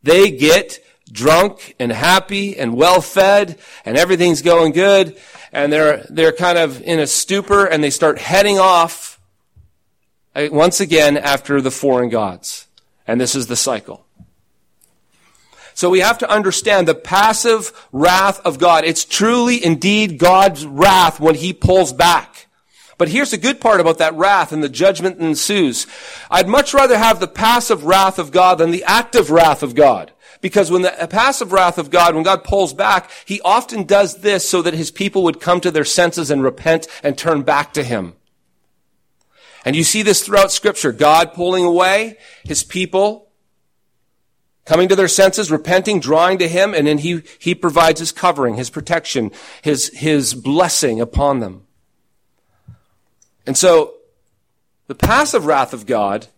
They 0.02 0.32
get 0.32 0.80
drunk 1.10 1.74
and 1.78 1.90
happy 1.90 2.56
and 2.56 2.74
well 2.74 3.00
fed 3.00 3.58
and 3.84 3.96
everything's 3.96 4.42
going 4.42 4.72
good 4.72 5.16
and 5.52 5.72
they're, 5.72 6.06
they're 6.10 6.32
kind 6.32 6.58
of 6.58 6.82
in 6.82 7.00
a 7.00 7.06
stupor 7.06 7.64
and 7.64 7.82
they 7.82 7.90
start 7.90 8.18
heading 8.18 8.58
off 8.58 9.20
uh, 10.34 10.48
once 10.52 10.80
again 10.80 11.16
after 11.16 11.60
the 11.60 11.70
foreign 11.70 12.08
gods. 12.08 12.66
And 13.06 13.20
this 13.20 13.34
is 13.34 13.46
the 13.46 13.56
cycle. 13.56 14.04
So 15.74 15.90
we 15.90 16.00
have 16.00 16.18
to 16.18 16.30
understand 16.30 16.88
the 16.88 16.94
passive 16.94 17.72
wrath 17.92 18.40
of 18.44 18.58
God. 18.58 18.84
It's 18.84 19.04
truly 19.04 19.64
indeed 19.64 20.18
God's 20.18 20.66
wrath 20.66 21.20
when 21.20 21.36
he 21.36 21.52
pulls 21.52 21.92
back. 21.92 22.48
But 22.98 23.08
here's 23.08 23.30
the 23.30 23.36
good 23.36 23.60
part 23.60 23.80
about 23.80 23.98
that 23.98 24.14
wrath 24.14 24.52
and 24.52 24.62
the 24.62 24.68
judgment 24.68 25.18
that 25.18 25.24
ensues. 25.24 25.86
I'd 26.32 26.48
much 26.48 26.74
rather 26.74 26.98
have 26.98 27.20
the 27.20 27.28
passive 27.28 27.84
wrath 27.84 28.18
of 28.18 28.32
God 28.32 28.58
than 28.58 28.72
the 28.72 28.82
active 28.84 29.30
wrath 29.30 29.62
of 29.62 29.76
God. 29.76 30.10
Because 30.40 30.70
when 30.70 30.82
the 30.82 31.08
passive 31.10 31.52
wrath 31.52 31.78
of 31.78 31.90
God, 31.90 32.14
when 32.14 32.24
God 32.24 32.44
pulls 32.44 32.72
back, 32.72 33.10
He 33.24 33.40
often 33.40 33.84
does 33.84 34.18
this 34.20 34.48
so 34.48 34.62
that 34.62 34.74
His 34.74 34.90
people 34.90 35.22
would 35.24 35.40
come 35.40 35.60
to 35.60 35.70
their 35.70 35.84
senses 35.84 36.30
and 36.30 36.42
repent 36.42 36.86
and 37.02 37.18
turn 37.18 37.42
back 37.42 37.72
to 37.74 37.82
Him. 37.82 38.14
And 39.64 39.74
you 39.74 39.84
see 39.84 40.02
this 40.02 40.22
throughout 40.22 40.52
scripture. 40.52 40.92
God 40.92 41.34
pulling 41.34 41.64
away, 41.64 42.18
His 42.44 42.62
people 42.62 43.28
coming 44.64 44.88
to 44.88 44.96
their 44.96 45.08
senses, 45.08 45.50
repenting, 45.50 45.98
drawing 45.98 46.38
to 46.38 46.46
Him, 46.46 46.74
and 46.74 46.86
then 46.86 46.98
He, 46.98 47.22
He 47.38 47.54
provides 47.54 48.00
His 48.00 48.12
covering, 48.12 48.54
His 48.54 48.70
protection, 48.70 49.32
His, 49.62 49.88
His 49.88 50.34
blessing 50.34 51.00
upon 51.00 51.40
them. 51.40 51.66
And 53.46 53.56
so, 53.56 53.94
the 54.86 54.94
passive 54.94 55.46
wrath 55.46 55.72
of 55.72 55.86
God 55.86 56.28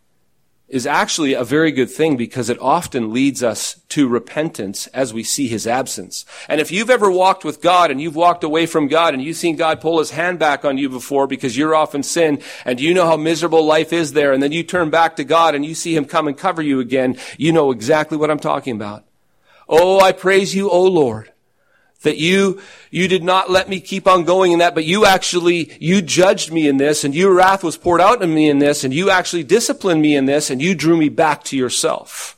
is 0.71 0.87
actually 0.87 1.35
a 1.35 1.45
very 1.45 1.73
good 1.73 1.91
thing 1.91 2.17
because 2.17 2.49
it 2.49 2.59
often 2.61 3.13
leads 3.13 3.43
us 3.43 3.81
to 3.91 4.09
repentance 4.09 4.87
as 4.89 5.13
we 5.13 5.23
see 5.23 5.49
his 5.49 5.67
absence. 5.67 6.25
And 6.49 6.61
if 6.61 6.71
you've 6.71 6.91
ever 6.91 7.11
walked 7.11 7.45
with 7.45 7.61
God 7.61 7.91
and 7.91 8.01
you've 8.01 8.17
walked 8.17 8.45
away 8.45 8.67
from 8.67 8.89
God 8.89 9.13
and 9.13 9.23
you've 9.23 9.37
seen 9.37 9.57
God 9.57 9.81
pull 9.81 9.99
his 9.99 10.11
hand 10.11 10.39
back 10.39 10.65
on 10.65 10.79
you 10.79 10.89
before 10.89 11.27
because 11.27 11.57
you're 11.57 11.75
off 11.75 11.95
in 11.95 12.03
sin 12.03 12.41
and 12.65 12.81
you 12.81 12.95
know 12.95 13.07
how 13.07 13.17
miserable 13.17 13.65
life 13.65 13.93
is 13.93 14.13
there 14.13 14.33
and 14.33 14.43
then 14.43 14.53
you 14.53 14.63
turn 14.63 14.91
back 14.91 15.17
to 15.17 15.25
God 15.25 15.55
and 15.55 15.65
you 15.65 15.75
see 15.75 15.95
him 15.95 16.05
come 16.05 16.29
and 16.29 16.39
cover 16.39 16.63
you 16.63 16.81
again, 16.81 17.19
you 17.37 17.53
know 17.53 17.73
exactly 17.73 18.17
what 18.17 18.31
I'm 18.31 18.39
talking 18.39 18.77
about. 18.77 19.05
Oh, 19.69 20.01
I 20.01 20.13
praise 20.13 20.55
you, 20.55 20.71
O 20.71 20.85
Lord 20.85 21.33
that 22.03 22.17
you, 22.17 22.61
you 22.91 23.09
did 23.09 23.23
not 23.23 23.51
let 23.51 23.69
me 23.69 23.81
keep 23.81 24.07
on 24.07 24.25
going 24.25 24.53
in 24.53 24.59
that, 24.61 24.75
but 24.75 24.85
you 24.85 25.05
actually, 25.05 25.77
you 25.81 26.01
judged 26.01 26.53
me 26.53 26.67
in 26.67 26.79
this 26.79 27.05
and 27.05 27.15
your 27.15 27.35
wrath 27.35 27.63
was 27.63 27.77
poured 27.77 28.01
out 28.01 28.23
on 28.23 28.35
me 28.35 28.49
in 28.49 28.59
this 28.59 28.85
and 28.85 28.95
you 28.95 29.11
actually 29.11 29.45
disciplined 29.45 30.01
me 30.01 30.17
in 30.17 30.25
this 30.25 30.51
and 30.51 30.63
you 30.63 30.75
drew 30.75 30.97
me 30.97 31.09
back 31.09 31.45
to 31.45 31.57
yourself. 31.57 32.37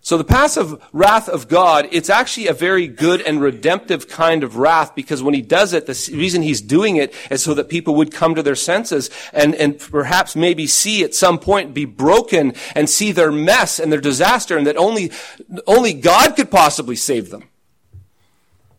So 0.00 0.16
the 0.16 0.24
passive 0.24 0.82
wrath 0.92 1.28
of 1.28 1.48
God, 1.48 1.88
it's 1.90 2.08
actually 2.08 2.46
a 2.46 2.54
very 2.54 2.86
good 2.86 3.20
and 3.20 3.42
redemptive 3.42 4.08
kind 4.08 4.42
of 4.42 4.56
wrath 4.56 4.94
because 4.94 5.22
when 5.22 5.34
he 5.34 5.42
does 5.42 5.74
it, 5.74 5.86
the 5.86 6.10
reason 6.16 6.40
he's 6.40 6.62
doing 6.62 6.96
it 6.96 7.12
is 7.30 7.42
so 7.42 7.52
that 7.54 7.68
people 7.68 7.96
would 7.96 8.12
come 8.12 8.34
to 8.34 8.42
their 8.42 8.54
senses 8.54 9.10
and, 9.34 9.54
and 9.56 9.78
perhaps 9.78 10.34
maybe 10.34 10.66
see 10.66 11.02
at 11.02 11.14
some 11.14 11.38
point 11.38 11.74
be 11.74 11.84
broken 11.84 12.54
and 12.74 12.88
see 12.88 13.10
their 13.12 13.32
mess 13.32 13.78
and 13.80 13.92
their 13.92 14.00
disaster 14.00 14.56
and 14.56 14.66
that 14.66 14.76
only, 14.76 15.10
only 15.66 15.92
God 15.92 16.36
could 16.36 16.50
possibly 16.50 16.96
save 16.96 17.28
them. 17.30 17.44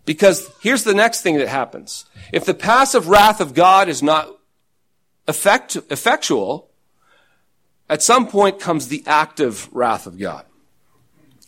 Because 0.10 0.50
here's 0.60 0.86
the 0.86 0.96
next 0.96 1.22
thing 1.22 1.38
that 1.38 1.48
happens. 1.48 2.06
If 2.34 2.44
the 2.44 2.56
passive 2.56 3.10
wrath 3.10 3.40
of 3.40 3.54
God 3.54 3.88
is 3.88 4.02
not 4.02 4.28
effect, 5.28 5.76
effectual, 5.92 6.72
at 7.88 8.02
some 8.02 8.28
point 8.28 8.60
comes 8.60 8.88
the 8.88 9.04
active 9.06 9.70
wrath 9.72 10.08
of 10.08 10.18
God. 10.18 10.48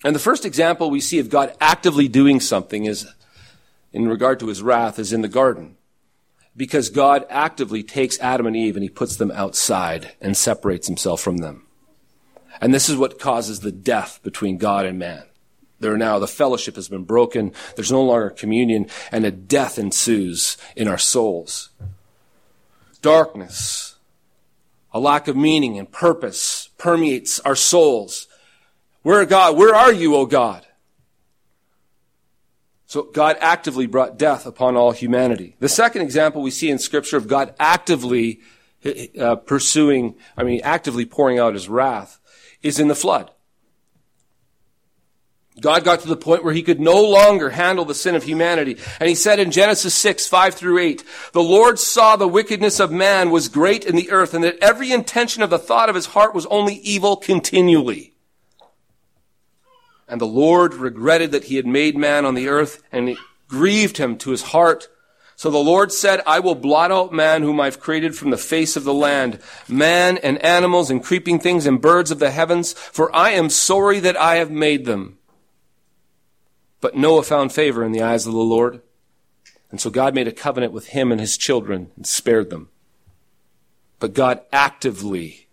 And 0.03 0.13
the 0.13 0.19
first 0.19 0.45
example 0.45 0.91
we 0.91 1.01
see 1.01 1.17
of 1.17 1.27
God 1.27 1.55
actively 1.59 2.07
doing 2.07 2.39
something 2.39 2.85
is, 2.85 3.07
in 3.93 4.07
regard 4.07 4.39
to 4.41 4.47
his 4.47 4.61
wrath, 4.61 4.99
is 4.99 5.11
in 5.11 5.23
the 5.23 5.27
garden. 5.27 5.75
Because 6.55 6.91
God 6.91 7.25
actively 7.31 7.81
takes 7.81 8.19
Adam 8.19 8.45
and 8.45 8.55
Eve 8.55 8.75
and 8.75 8.83
he 8.83 8.89
puts 8.89 9.15
them 9.15 9.31
outside 9.31 10.11
and 10.21 10.37
separates 10.37 10.85
himself 10.85 11.19
from 11.19 11.37
them. 11.37 11.65
And 12.61 12.75
this 12.75 12.89
is 12.89 12.95
what 12.95 13.17
causes 13.17 13.61
the 13.61 13.71
death 13.71 14.19
between 14.21 14.59
God 14.59 14.85
and 14.85 14.99
man. 14.99 15.23
There 15.81 15.97
now, 15.97 16.19
the 16.19 16.27
fellowship 16.27 16.75
has 16.75 16.87
been 16.87 17.03
broken. 17.03 17.51
There's 17.75 17.91
no 17.91 18.03
longer 18.03 18.29
communion 18.29 18.87
and 19.11 19.25
a 19.25 19.31
death 19.31 19.77
ensues 19.77 20.57
in 20.75 20.87
our 20.87 20.97
souls. 20.97 21.69
Darkness, 23.01 23.95
a 24.93 24.99
lack 24.99 25.27
of 25.27 25.35
meaning 25.35 25.79
and 25.79 25.91
purpose 25.91 26.69
permeates 26.77 27.39
our 27.41 27.55
souls. 27.55 28.27
Where 29.01 29.25
God, 29.25 29.57
where 29.57 29.73
are 29.73 29.91
you, 29.91 30.15
O 30.15 30.25
God? 30.25 30.65
So 32.85 33.03
God 33.03 33.37
actively 33.39 33.87
brought 33.87 34.19
death 34.19 34.45
upon 34.45 34.75
all 34.75 34.91
humanity. 34.91 35.55
The 35.59 35.69
second 35.69 36.01
example 36.01 36.41
we 36.41 36.51
see 36.51 36.69
in 36.69 36.77
scripture 36.77 37.17
of 37.17 37.27
God 37.27 37.55
actively 37.57 38.41
uh, 39.17 39.35
pursuing, 39.35 40.15
I 40.35 40.43
mean, 40.43 40.61
actively 40.63 41.05
pouring 41.05 41.39
out 41.39 41.53
his 41.53 41.69
wrath 41.69 42.19
is 42.61 42.79
in 42.79 42.89
the 42.89 42.95
flood. 42.95 43.31
God 45.59 45.83
got 45.83 45.99
to 45.99 46.07
the 46.07 46.15
point 46.15 46.45
where 46.45 46.53
he 46.53 46.63
could 46.63 46.79
no 46.79 47.01
longer 47.03 47.49
handle 47.49 47.83
the 47.83 47.93
sin 47.93 48.15
of 48.15 48.23
humanity. 48.23 48.77
And 48.99 49.09
he 49.09 49.15
said 49.15 49.37
in 49.37 49.51
Genesis 49.51 49.93
6, 49.93 50.25
5 50.27 50.55
through 50.55 50.79
8, 50.79 51.03
the 51.33 51.43
Lord 51.43 51.77
saw 51.77 52.15
the 52.15 52.27
wickedness 52.27 52.79
of 52.79 52.91
man 52.91 53.31
was 53.31 53.49
great 53.49 53.83
in 53.83 53.95
the 53.95 54.11
earth 54.11 54.33
and 54.33 54.43
that 54.45 54.57
every 54.61 54.91
intention 54.91 55.43
of 55.43 55.49
the 55.49 55.59
thought 55.59 55.89
of 55.89 55.95
his 55.95 56.07
heart 56.07 56.33
was 56.33 56.45
only 56.45 56.75
evil 56.75 57.17
continually. 57.17 58.13
And 60.07 60.21
the 60.21 60.25
Lord 60.25 60.73
regretted 60.73 61.31
that 61.31 61.45
he 61.45 61.57
had 61.57 61.67
made 61.67 61.97
man 61.97 62.25
on 62.25 62.33
the 62.33 62.47
earth 62.47 62.81
and 62.91 63.09
it 63.09 63.17
grieved 63.49 63.97
him 63.97 64.17
to 64.19 64.31
his 64.31 64.43
heart. 64.43 64.87
So 65.35 65.49
the 65.49 65.57
Lord 65.57 65.91
said, 65.91 66.21
I 66.25 66.39
will 66.39 66.55
blot 66.55 66.91
out 66.91 67.11
man 67.11 67.43
whom 67.43 67.59
I've 67.59 67.79
created 67.79 68.15
from 68.15 68.29
the 68.29 68.37
face 68.37 68.77
of 68.77 68.83
the 68.83 68.93
land, 68.93 69.39
man 69.67 70.17
and 70.19 70.37
animals 70.45 70.89
and 70.89 71.03
creeping 71.03 71.39
things 71.39 71.65
and 71.65 71.81
birds 71.81 72.11
of 72.11 72.19
the 72.19 72.31
heavens, 72.31 72.73
for 72.73 73.13
I 73.13 73.31
am 73.31 73.49
sorry 73.49 73.99
that 73.99 74.15
I 74.15 74.35
have 74.35 74.51
made 74.51 74.85
them. 74.85 75.17
But 76.81 76.95
Noah 76.95 77.23
found 77.23 77.53
favor 77.53 77.83
in 77.83 77.91
the 77.91 78.01
eyes 78.01 78.25
of 78.25 78.33
the 78.33 78.39
Lord. 78.39 78.81
And 79.69 79.79
so 79.79 79.89
God 79.89 80.13
made 80.13 80.27
a 80.27 80.33
covenant 80.33 80.73
with 80.73 80.87
him 80.87 81.11
and 81.11 81.21
his 81.21 81.37
children 81.37 81.91
and 81.95 82.05
spared 82.05 82.49
them. 82.49 82.69
But 83.99 84.13
God 84.13 84.41
actively, 84.51 85.47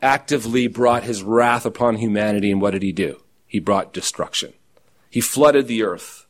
actively 0.00 0.68
brought 0.68 1.02
his 1.02 1.22
wrath 1.22 1.66
upon 1.66 1.96
humanity. 1.96 2.50
And 2.50 2.62
what 2.62 2.70
did 2.70 2.82
he 2.82 2.92
do? 2.92 3.20
He 3.46 3.58
brought 3.58 3.92
destruction. 3.92 4.54
He 5.10 5.20
flooded 5.20 5.66
the 5.66 5.82
earth. 5.82 6.26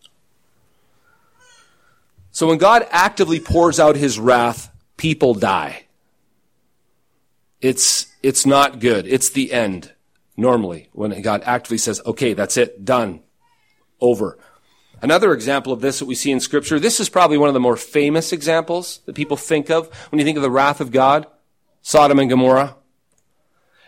So 2.31 2.47
when 2.47 2.59
God 2.59 2.87
actively 2.91 3.41
pours 3.41 3.79
out 3.79 3.97
his 3.97 4.19
wrath, 4.19 4.71
people 4.97 5.35
die. 5.35 5.87
It's, 7.61 8.07
it's 8.23 8.45
not 8.45 8.81
good. 8.81 9.07
It's 9.07 9.31
the 9.31 9.53
end. 9.53 9.93
Normally, 10.37 10.89
when 10.93 11.21
God 11.23 11.43
actively 11.45 11.79
says, 11.79 12.01
okay, 12.05 12.35
that's 12.35 12.59
it, 12.59 12.85
done, 12.85 13.21
over. 14.01 14.39
Another 15.03 15.33
example 15.33 15.73
of 15.73 15.81
this 15.81 15.99
that 15.99 16.07
we 16.07 16.15
see 16.15 16.33
in 16.33 16.41
scripture, 16.41 16.81
this 16.81 17.01
is 17.01 17.09
probably 17.09 17.37
one 17.37 17.49
of 17.49 17.55
the 17.55 17.61
more 17.61 17.77
famous 17.77 18.33
examples 18.33 19.01
that 19.07 19.15
people 19.15 19.37
think 19.37 19.71
of 19.71 19.93
when 20.11 20.19
you 20.19 20.25
think 20.25 20.37
of 20.37 20.43
the 20.43 20.51
wrath 20.51 20.81
of 20.81 20.91
God, 20.91 21.27
Sodom 21.83 22.19
and 22.19 22.31
Gomorrah. 22.31 22.77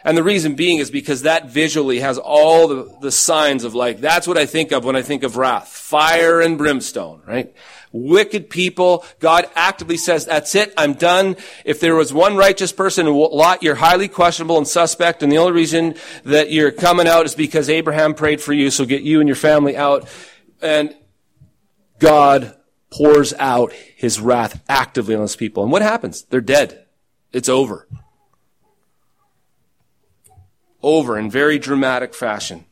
And 0.04 0.16
the 0.16 0.22
reason 0.22 0.54
being 0.54 0.78
is 0.78 0.90
because 0.90 1.22
that 1.22 1.50
visually 1.50 2.00
has 2.00 2.18
all 2.18 2.68
the, 2.68 2.96
the 3.00 3.10
signs 3.10 3.64
of 3.64 3.74
like, 3.74 4.00
that's 4.00 4.26
what 4.26 4.38
I 4.38 4.46
think 4.46 4.70
of 4.70 4.84
when 4.84 4.96
I 4.96 5.02
think 5.02 5.22
of 5.22 5.36
wrath. 5.36 5.68
Fire 5.68 6.40
and 6.40 6.56
brimstone, 6.56 7.22
right? 7.26 7.52
Wicked 7.92 8.50
people. 8.50 9.04
God 9.18 9.46
actively 9.54 9.96
says, 9.96 10.26
that's 10.26 10.54
it, 10.54 10.72
I'm 10.76 10.94
done. 10.94 11.36
If 11.64 11.80
there 11.80 11.94
was 11.94 12.12
one 12.12 12.36
righteous 12.36 12.72
person 12.72 13.06
in 13.06 13.14
Lot, 13.14 13.62
you're 13.62 13.74
highly 13.74 14.08
questionable 14.08 14.58
and 14.58 14.66
suspect, 14.66 15.22
and 15.22 15.30
the 15.30 15.38
only 15.38 15.52
reason 15.52 15.94
that 16.24 16.50
you're 16.50 16.70
coming 16.70 17.08
out 17.08 17.26
is 17.26 17.34
because 17.34 17.68
Abraham 17.68 18.14
prayed 18.14 18.40
for 18.40 18.52
you, 18.52 18.70
so 18.70 18.84
get 18.84 19.02
you 19.02 19.20
and 19.20 19.28
your 19.28 19.36
family 19.36 19.76
out. 19.76 20.08
And 20.60 20.94
God 21.98 22.56
pours 22.90 23.34
out 23.38 23.72
his 23.72 24.20
wrath 24.20 24.62
actively 24.68 25.14
on 25.14 25.20
those 25.20 25.36
people. 25.36 25.62
And 25.62 25.72
what 25.72 25.82
happens? 25.82 26.22
They're 26.22 26.40
dead. 26.40 26.86
It's 27.32 27.48
over. 27.48 27.86
over 30.82 31.18
in 31.18 31.30
very 31.30 31.58
dramatic 31.58 32.14
fashion. 32.14 32.64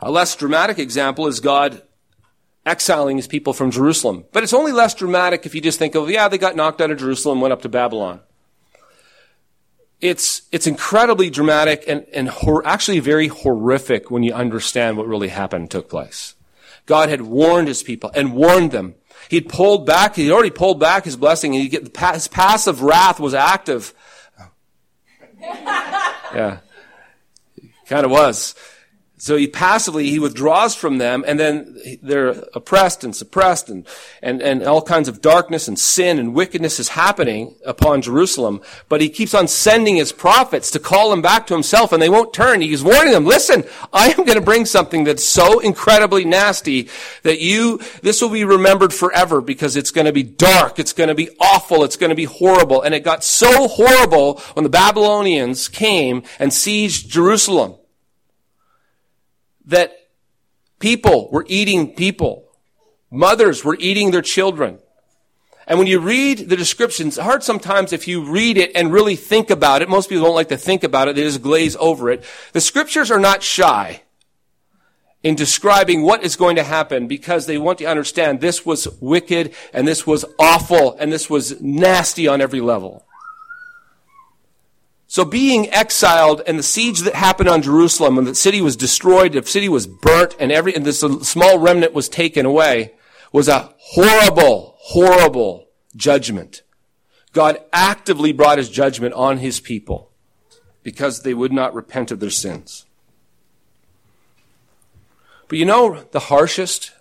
A 0.00 0.10
less 0.10 0.34
dramatic 0.34 0.78
example 0.78 1.26
is 1.26 1.40
God 1.40 1.82
exiling 2.66 3.16
his 3.16 3.26
people 3.26 3.52
from 3.52 3.70
Jerusalem. 3.70 4.24
But 4.32 4.42
it's 4.42 4.52
only 4.52 4.72
less 4.72 4.94
dramatic 4.94 5.46
if 5.46 5.54
you 5.54 5.60
just 5.60 5.78
think 5.78 5.94
of, 5.94 6.10
yeah, 6.10 6.28
they 6.28 6.38
got 6.38 6.56
knocked 6.56 6.80
out 6.80 6.90
of 6.90 6.98
Jerusalem, 6.98 7.40
went 7.40 7.52
up 7.52 7.62
to 7.62 7.68
Babylon. 7.68 8.20
It's, 10.00 10.42
it's 10.50 10.66
incredibly 10.66 11.28
dramatic 11.28 11.84
and, 11.86 12.06
and 12.12 12.28
hor- 12.28 12.66
actually 12.66 13.00
very 13.00 13.28
horrific 13.28 14.10
when 14.10 14.22
you 14.22 14.32
understand 14.32 14.96
what 14.96 15.06
really 15.06 15.28
happened 15.28 15.70
took 15.70 15.88
place. 15.90 16.34
God 16.86 17.08
had 17.08 17.20
warned 17.20 17.68
his 17.68 17.82
people 17.82 18.10
and 18.14 18.34
warned 18.34 18.72
them. 18.72 18.94
He'd 19.28 19.48
pulled 19.48 19.84
back, 19.86 20.16
he'd 20.16 20.32
already 20.32 20.50
pulled 20.50 20.80
back 20.80 21.04
his 21.04 21.16
blessing, 21.16 21.54
and 21.54 21.70
get, 21.70 21.96
his 22.14 22.28
passive 22.28 22.82
wrath 22.82 23.20
was 23.20 23.34
active. 23.34 23.92
yeah. 25.40 26.58
Kind 27.86 28.04
of 28.04 28.10
was. 28.10 28.54
So 29.20 29.36
he 29.36 29.46
passively, 29.46 30.08
he 30.08 30.18
withdraws 30.18 30.74
from 30.74 30.96
them 30.96 31.24
and 31.26 31.38
then 31.38 31.78
they're 32.02 32.42
oppressed 32.54 33.04
and 33.04 33.14
suppressed 33.14 33.68
and, 33.68 33.86
and, 34.22 34.40
and 34.40 34.62
all 34.62 34.80
kinds 34.80 35.08
of 35.08 35.20
darkness 35.20 35.68
and 35.68 35.78
sin 35.78 36.18
and 36.18 36.32
wickedness 36.34 36.80
is 36.80 36.88
happening 36.88 37.54
upon 37.66 38.00
Jerusalem. 38.00 38.62
But 38.88 39.02
he 39.02 39.10
keeps 39.10 39.34
on 39.34 39.46
sending 39.46 39.96
his 39.96 40.10
prophets 40.10 40.70
to 40.70 40.78
call 40.78 41.10
them 41.10 41.20
back 41.20 41.46
to 41.48 41.54
himself 41.54 41.92
and 41.92 42.00
they 42.00 42.08
won't 42.08 42.32
turn. 42.32 42.62
He's 42.62 42.82
warning 42.82 43.12
them, 43.12 43.26
listen, 43.26 43.64
I 43.92 44.08
am 44.08 44.24
going 44.24 44.38
to 44.38 44.40
bring 44.40 44.64
something 44.64 45.04
that's 45.04 45.24
so 45.24 45.58
incredibly 45.58 46.24
nasty 46.24 46.88
that 47.22 47.40
you, 47.40 47.78
this 48.00 48.22
will 48.22 48.30
be 48.30 48.44
remembered 48.44 48.94
forever 48.94 49.42
because 49.42 49.76
it's 49.76 49.90
going 49.90 50.06
to 50.06 50.14
be 50.14 50.22
dark. 50.22 50.78
It's 50.78 50.94
going 50.94 51.08
to 51.08 51.14
be 51.14 51.28
awful. 51.38 51.84
It's 51.84 51.96
going 51.96 52.08
to 52.08 52.16
be 52.16 52.24
horrible. 52.24 52.80
And 52.80 52.94
it 52.94 53.04
got 53.04 53.22
so 53.22 53.68
horrible 53.68 54.40
when 54.54 54.62
the 54.62 54.70
Babylonians 54.70 55.68
came 55.68 56.22
and 56.38 56.52
sieged 56.52 57.08
Jerusalem 57.08 57.74
that 59.70 59.92
people 60.78 61.28
were 61.32 61.44
eating 61.48 61.94
people. 61.94 62.44
Mothers 63.10 63.64
were 63.64 63.76
eating 63.80 64.10
their 64.10 64.22
children. 64.22 64.78
And 65.66 65.78
when 65.78 65.88
you 65.88 66.00
read 66.00 66.48
the 66.48 66.56
descriptions, 66.56 67.16
it's 67.16 67.24
hard 67.24 67.44
sometimes 67.44 67.92
if 67.92 68.08
you 68.08 68.24
read 68.24 68.58
it 68.58 68.72
and 68.74 68.92
really 68.92 69.16
think 69.16 69.50
about 69.50 69.82
it. 69.82 69.88
Most 69.88 70.08
people 70.08 70.24
don't 70.24 70.34
like 70.34 70.48
to 70.48 70.56
think 70.56 70.82
about 70.82 71.08
it. 71.08 71.16
They 71.16 71.22
just 71.22 71.42
glaze 71.42 71.76
over 71.76 72.10
it. 72.10 72.24
The 72.52 72.60
scriptures 72.60 73.10
are 73.10 73.20
not 73.20 73.42
shy 73.42 74.02
in 75.22 75.34
describing 75.34 76.02
what 76.02 76.24
is 76.24 76.34
going 76.34 76.56
to 76.56 76.64
happen 76.64 77.06
because 77.06 77.46
they 77.46 77.58
want 77.58 77.78
to 77.78 77.84
understand 77.84 78.40
this 78.40 78.66
was 78.66 78.88
wicked 79.00 79.54
and 79.72 79.86
this 79.86 80.06
was 80.06 80.24
awful 80.38 80.96
and 80.98 81.12
this 81.12 81.30
was 81.30 81.60
nasty 81.60 82.26
on 82.26 82.40
every 82.40 82.60
level. 82.60 83.06
So 85.10 85.24
being 85.24 85.68
exiled 85.70 86.40
and 86.46 86.56
the 86.56 86.62
siege 86.62 87.00
that 87.00 87.16
happened 87.16 87.48
on 87.48 87.62
Jerusalem 87.62 88.14
when 88.14 88.26
the 88.26 88.34
city 88.36 88.62
was 88.62 88.76
destroyed, 88.76 89.32
the 89.32 89.44
city 89.44 89.68
was 89.68 89.88
burnt 89.88 90.36
and 90.38 90.52
every, 90.52 90.72
and 90.72 90.86
this 90.86 91.00
small 91.00 91.58
remnant 91.58 91.92
was 91.92 92.08
taken 92.08 92.46
away 92.46 92.92
was 93.32 93.48
a 93.48 93.74
horrible, 93.78 94.76
horrible 94.78 95.66
judgment. 95.96 96.62
God 97.32 97.58
actively 97.72 98.30
brought 98.30 98.58
his 98.58 98.70
judgment 98.70 99.12
on 99.14 99.38
his 99.38 99.58
people 99.58 100.12
because 100.84 101.22
they 101.22 101.34
would 101.34 101.52
not 101.52 101.74
repent 101.74 102.12
of 102.12 102.20
their 102.20 102.30
sins. 102.30 102.86
But 105.48 105.58
you 105.58 105.64
know 105.64 106.04
the 106.12 106.20
harshest, 106.20 106.92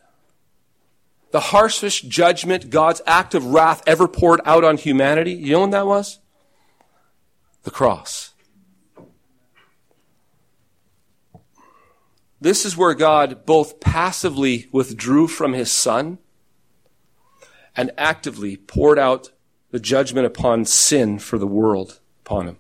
the 1.30 1.40
harshest 1.40 2.10
judgment 2.10 2.72
God's 2.72 3.04
act 3.06 3.36
of 3.36 3.46
wrath 3.46 3.84
ever 3.86 4.08
poured 4.08 4.42
out 4.46 4.64
on 4.64 4.78
humanity? 4.78 5.34
You 5.34 5.52
know 5.52 5.60
when 5.60 5.70
that 5.70 5.86
was? 5.86 6.18
The 7.64 7.72
cross. 7.72 8.34
This 12.42 12.66
is 12.66 12.78
where 12.78 12.94
God 12.94 13.46
both 13.46 13.80
passively 13.80 14.68
withdrew 14.72 15.28
from 15.28 15.54
his 15.54 15.72
son 15.72 16.20
and 17.76 17.92
actively 17.98 18.56
poured 18.56 18.98
out 18.98 19.32
the 19.72 19.80
judgment 19.80 20.26
upon 20.26 20.66
sin 20.66 21.20
for 21.20 21.38
the 21.38 21.48
world 21.48 22.00
upon 22.22 22.48
him. 22.48 22.58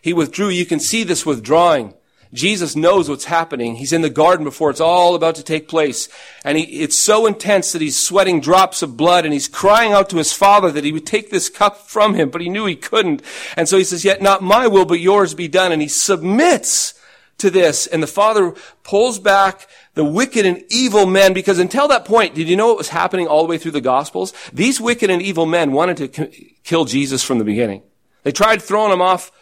He 0.00 0.12
withdrew. 0.12 0.48
You 0.48 0.64
can 0.64 0.80
see 0.80 1.04
this 1.04 1.26
withdrawing 1.26 1.94
Jesus 2.32 2.76
knows 2.76 3.08
what's 3.08 3.24
happening. 3.24 3.76
He's 3.76 3.92
in 3.92 4.02
the 4.02 4.10
garden 4.10 4.44
before 4.44 4.70
it's 4.70 4.80
all 4.80 5.14
about 5.14 5.34
to 5.36 5.42
take 5.42 5.66
place. 5.68 6.08
And 6.44 6.58
he, 6.58 6.82
it's 6.82 6.98
so 6.98 7.26
intense 7.26 7.72
that 7.72 7.80
he's 7.80 7.98
sweating 7.98 8.40
drops 8.40 8.82
of 8.82 8.96
blood 8.96 9.24
and 9.24 9.32
he's 9.32 9.48
crying 9.48 9.92
out 9.92 10.10
to 10.10 10.18
his 10.18 10.32
father 10.32 10.70
that 10.70 10.84
he 10.84 10.92
would 10.92 11.06
take 11.06 11.30
this 11.30 11.48
cup 11.48 11.88
from 11.88 12.14
him, 12.14 12.30
but 12.30 12.40
he 12.40 12.48
knew 12.48 12.66
he 12.66 12.76
couldn't. 12.76 13.22
And 13.56 13.68
so 13.68 13.78
he 13.78 13.84
says, 13.84 14.04
yet 14.04 14.20
not 14.20 14.42
my 14.42 14.66
will, 14.66 14.84
but 14.84 15.00
yours 15.00 15.32
be 15.32 15.48
done. 15.48 15.72
And 15.72 15.80
he 15.80 15.88
submits 15.88 16.94
to 17.38 17.50
this. 17.50 17.86
And 17.86 18.02
the 18.02 18.06
father 18.06 18.54
pulls 18.82 19.18
back 19.18 19.68
the 19.94 20.04
wicked 20.04 20.46
and 20.46 20.62
evil 20.68 21.06
men, 21.06 21.32
because 21.32 21.58
until 21.58 21.88
that 21.88 22.04
point, 22.04 22.34
did 22.34 22.48
you 22.48 22.56
know 22.56 22.68
what 22.68 22.78
was 22.78 22.90
happening 22.90 23.26
all 23.26 23.42
the 23.42 23.48
way 23.48 23.58
through 23.58 23.72
the 23.72 23.80
gospels? 23.80 24.32
These 24.52 24.80
wicked 24.80 25.10
and 25.10 25.20
evil 25.20 25.46
men 25.46 25.72
wanted 25.72 26.14
to 26.14 26.30
kill 26.62 26.84
Jesus 26.84 27.24
from 27.24 27.38
the 27.38 27.44
beginning. 27.44 27.82
They 28.22 28.30
tried 28.30 28.62
throwing 28.62 28.92
him 28.92 29.02
off 29.02 29.32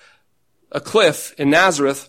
a 0.72 0.80
cliff 0.80 1.34
in 1.38 1.50
Nazareth 1.50 2.08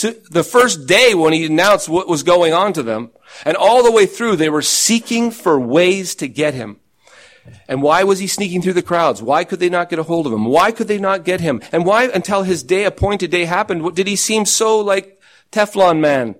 the 0.00 0.44
first 0.44 0.86
day 0.86 1.14
when 1.14 1.32
he 1.32 1.46
announced 1.46 1.88
what 1.88 2.08
was 2.08 2.22
going 2.22 2.52
on 2.52 2.72
to 2.72 2.82
them, 2.82 3.10
and 3.44 3.56
all 3.56 3.82
the 3.82 3.92
way 3.92 4.06
through, 4.06 4.36
they 4.36 4.48
were 4.48 4.62
seeking 4.62 5.30
for 5.30 5.60
ways 5.60 6.14
to 6.16 6.28
get 6.28 6.54
him. 6.54 6.78
And 7.68 7.82
why 7.82 8.04
was 8.04 8.18
he 8.18 8.26
sneaking 8.26 8.62
through 8.62 8.72
the 8.74 8.82
crowds? 8.82 9.22
Why 9.22 9.44
could 9.44 9.58
they 9.58 9.68
not 9.68 9.90
get 9.90 9.98
a 9.98 10.04
hold 10.04 10.26
of 10.26 10.32
him? 10.32 10.44
Why 10.44 10.70
could 10.70 10.88
they 10.88 10.98
not 10.98 11.24
get 11.24 11.40
him? 11.40 11.60
And 11.72 11.84
why, 11.84 12.04
until 12.04 12.42
his 12.44 12.62
day, 12.62 12.84
appointed 12.84 13.30
day 13.30 13.44
happened, 13.44 13.94
did 13.94 14.06
he 14.06 14.16
seem 14.16 14.46
so 14.46 14.78
like 14.78 15.20
Teflon 15.50 16.00
man? 16.00 16.36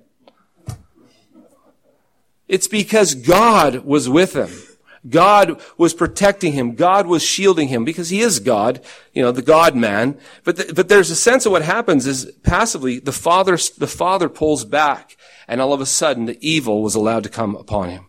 It's 2.48 2.68
because 2.68 3.14
God 3.14 3.84
was 3.84 4.08
with 4.08 4.34
him. 4.34 4.50
God 5.08 5.60
was 5.76 5.94
protecting 5.94 6.52
him. 6.52 6.74
God 6.74 7.06
was 7.06 7.22
shielding 7.22 7.68
him 7.68 7.84
because 7.84 8.10
he 8.10 8.20
is 8.20 8.38
God, 8.38 8.80
you 9.12 9.22
know, 9.22 9.32
the 9.32 9.42
God 9.42 9.74
man. 9.74 10.18
But, 10.44 10.56
the, 10.56 10.72
but 10.74 10.88
there's 10.88 11.10
a 11.10 11.16
sense 11.16 11.44
of 11.44 11.52
what 11.52 11.62
happens 11.62 12.06
is 12.06 12.30
passively 12.42 13.00
the 13.00 13.12
father, 13.12 13.56
the 13.78 13.88
father 13.88 14.28
pulls 14.28 14.64
back 14.64 15.16
and 15.48 15.60
all 15.60 15.72
of 15.72 15.80
a 15.80 15.86
sudden 15.86 16.26
the 16.26 16.38
evil 16.40 16.82
was 16.82 16.94
allowed 16.94 17.24
to 17.24 17.28
come 17.28 17.56
upon 17.56 17.90
him. 17.90 18.06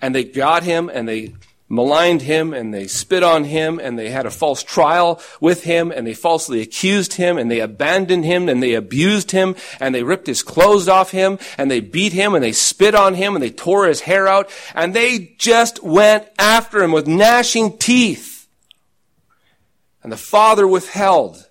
And 0.00 0.14
they 0.14 0.24
got 0.24 0.62
him 0.62 0.88
and 0.88 1.08
they 1.08 1.34
maligned 1.72 2.20
him 2.20 2.52
and 2.52 2.74
they 2.74 2.86
spit 2.86 3.22
on 3.22 3.44
him 3.44 3.80
and 3.80 3.98
they 3.98 4.10
had 4.10 4.26
a 4.26 4.30
false 4.30 4.62
trial 4.62 5.18
with 5.40 5.64
him 5.64 5.90
and 5.90 6.06
they 6.06 6.12
falsely 6.12 6.60
accused 6.60 7.14
him 7.14 7.38
and 7.38 7.50
they 7.50 7.60
abandoned 7.60 8.26
him 8.26 8.46
and 8.46 8.62
they 8.62 8.74
abused 8.74 9.30
him 9.30 9.56
and 9.80 9.94
they 9.94 10.02
ripped 10.02 10.26
his 10.26 10.42
clothes 10.42 10.86
off 10.86 11.12
him 11.12 11.38
and 11.56 11.70
they 11.70 11.80
beat 11.80 12.12
him 12.12 12.34
and 12.34 12.44
they 12.44 12.52
spit 12.52 12.94
on 12.94 13.14
him 13.14 13.34
and 13.34 13.42
they 13.42 13.50
tore 13.50 13.86
his 13.86 14.02
hair 14.02 14.28
out 14.28 14.50
and 14.74 14.92
they 14.92 15.34
just 15.38 15.82
went 15.82 16.28
after 16.38 16.82
him 16.82 16.92
with 16.92 17.06
gnashing 17.06 17.78
teeth. 17.78 18.46
And 20.02 20.12
the 20.12 20.18
father 20.18 20.68
withheld. 20.68 21.48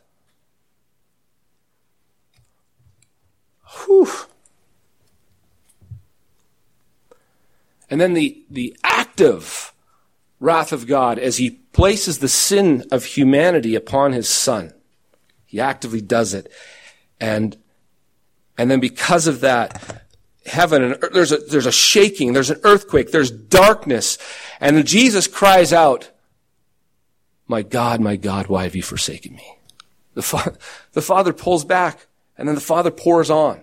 Whew. 3.85 4.07
And 7.89 7.99
then 7.99 8.13
the, 8.13 8.43
the 8.51 8.77
active 8.83 9.71
wrath 10.41 10.73
of 10.73 10.87
God 10.87 11.19
as 11.19 11.37
he 11.37 11.51
places 11.51 12.17
the 12.17 12.27
sin 12.27 12.83
of 12.91 13.05
humanity 13.05 13.75
upon 13.75 14.11
his 14.11 14.27
son. 14.27 14.73
He 15.45 15.61
actively 15.61 16.01
does 16.01 16.33
it. 16.33 16.51
And, 17.19 17.55
and 18.57 18.69
then 18.69 18.79
because 18.79 19.27
of 19.27 19.41
that, 19.41 20.03
heaven 20.45 20.81
and 20.83 21.03
there's 21.13 21.31
a, 21.31 21.37
there's 21.37 21.67
a 21.67 21.71
shaking, 21.71 22.33
there's 22.33 22.49
an 22.49 22.59
earthquake, 22.63 23.11
there's 23.11 23.29
darkness. 23.31 24.17
And 24.59 24.85
Jesus 24.85 25.27
cries 25.27 25.71
out, 25.71 26.09
my 27.47 27.61
God, 27.61 28.01
my 28.01 28.15
God, 28.15 28.47
why 28.47 28.63
have 28.63 28.75
you 28.75 28.81
forsaken 28.81 29.35
me? 29.35 29.57
The, 30.15 30.23
fa- 30.23 30.57
the 30.93 31.01
father 31.01 31.33
pulls 31.33 31.63
back 31.63 32.07
and 32.35 32.47
then 32.47 32.55
the 32.55 32.61
father 32.61 32.89
pours 32.91 33.29
on. 33.29 33.61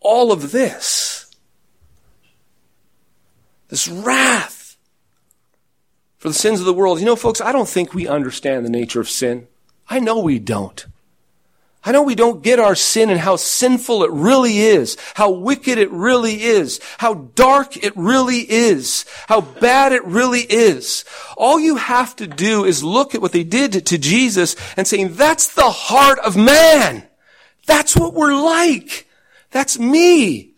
All 0.00 0.32
of 0.32 0.50
this 0.50 1.19
this 3.70 3.88
wrath 3.88 4.76
for 6.18 6.28
the 6.28 6.34
sins 6.34 6.60
of 6.60 6.66
the 6.66 6.74
world. 6.74 7.00
You 7.00 7.06
know, 7.06 7.16
folks, 7.16 7.40
I 7.40 7.52
don't 7.52 7.68
think 7.68 7.94
we 7.94 8.06
understand 8.06 8.66
the 8.66 8.70
nature 8.70 9.00
of 9.00 9.08
sin. 9.08 9.46
I 9.88 10.00
know 10.00 10.18
we 10.18 10.38
don't. 10.38 10.84
I 11.82 11.92
know 11.92 12.02
we 12.02 12.14
don't 12.14 12.42
get 12.42 12.58
our 12.58 12.74
sin 12.74 13.08
and 13.08 13.18
how 13.18 13.36
sinful 13.36 14.04
it 14.04 14.10
really 14.10 14.58
is, 14.58 14.98
how 15.14 15.30
wicked 15.30 15.78
it 15.78 15.90
really 15.90 16.42
is, 16.42 16.78
how 16.98 17.14
dark 17.14 17.82
it 17.82 17.96
really 17.96 18.40
is, 18.40 19.06
how 19.28 19.40
bad 19.40 19.92
it 19.92 20.04
really 20.04 20.42
is. 20.42 21.06
All 21.38 21.58
you 21.58 21.76
have 21.76 22.14
to 22.16 22.26
do 22.26 22.66
is 22.66 22.84
look 22.84 23.14
at 23.14 23.22
what 23.22 23.32
they 23.32 23.44
did 23.44 23.86
to 23.86 23.96
Jesus 23.96 24.56
and 24.76 24.86
saying, 24.86 25.14
that's 25.14 25.54
the 25.54 25.70
heart 25.70 26.18
of 26.18 26.36
man. 26.36 27.06
That's 27.64 27.96
what 27.96 28.12
we're 28.12 28.34
like. 28.34 29.08
That's 29.50 29.78
me. 29.78 30.49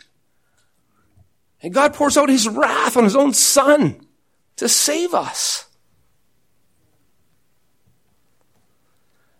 And 1.62 1.72
God 1.72 1.94
pours 1.94 2.16
out 2.16 2.28
his 2.28 2.48
wrath 2.48 2.96
on 2.96 3.04
his 3.04 3.16
own 3.16 3.32
son 3.32 4.06
to 4.56 4.68
save 4.68 5.14
us. 5.14 5.66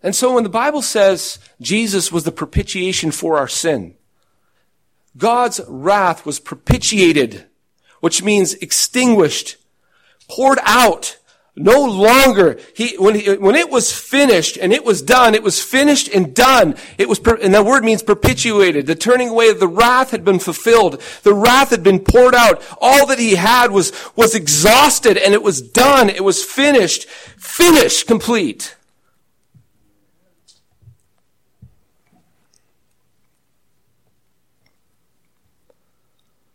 And 0.03 0.15
so 0.15 0.35
when 0.35 0.43
the 0.43 0.49
Bible 0.49 0.83
says 0.83 1.39
Jesus 1.61 2.11
was 2.11 2.25
the 2.25 2.33
propitiation 2.33 3.11
for 3.11 3.39
our 3.39 3.49
sin, 3.49 3.95
God's 5.17 5.61
wrath 5.69 6.25
was 6.25 6.41
propitiated, 6.41 7.47
which 8.01 8.23
means 8.23 8.55
extinguished, 8.55 9.57
poured 10.29 10.59
out 10.63 11.19
no 11.55 11.85
longer, 11.85 12.59
he, 12.75 12.97
when, 12.97 13.15
he, 13.15 13.35
when 13.35 13.55
it 13.55 13.71
was 13.71 13.93
finished 13.93 14.57
and 14.57 14.73
it 14.73 14.85
was 14.85 15.03
done, 15.03 15.35
it 15.35 15.43
was 15.43 15.63
finished 15.63 16.09
and 16.09 16.35
done. 16.35 16.77
It 16.97 17.11
was, 17.11 17.19
and 17.19 17.53
that 17.53 17.67
word 17.67 17.85
means 17.85 18.03
propitiated. 18.03 18.87
The 18.87 18.95
turning 18.95 19.29
away 19.29 19.51
of 19.51 19.61
the 19.61 19.69
wrath 19.69 20.13
had 20.13 20.25
been 20.25 20.39
fulfilled. 20.39 21.03
The 21.25 21.35
wrath 21.35 21.69
had 21.69 21.83
been 21.83 22.01
poured 22.01 22.35
out. 22.35 22.63
All 22.81 23.07
that 23.07 23.19
he 23.19 23.35
had 23.35 23.71
was, 23.71 23.93
was 24.17 24.35
exhausted 24.35 25.19
and 25.19 25.35
it 25.35 25.43
was 25.43 25.61
done. 25.61 26.09
It 26.09 26.25
was 26.25 26.43
finished. 26.43 27.07
Finished, 27.07 28.07
complete. 28.07 28.75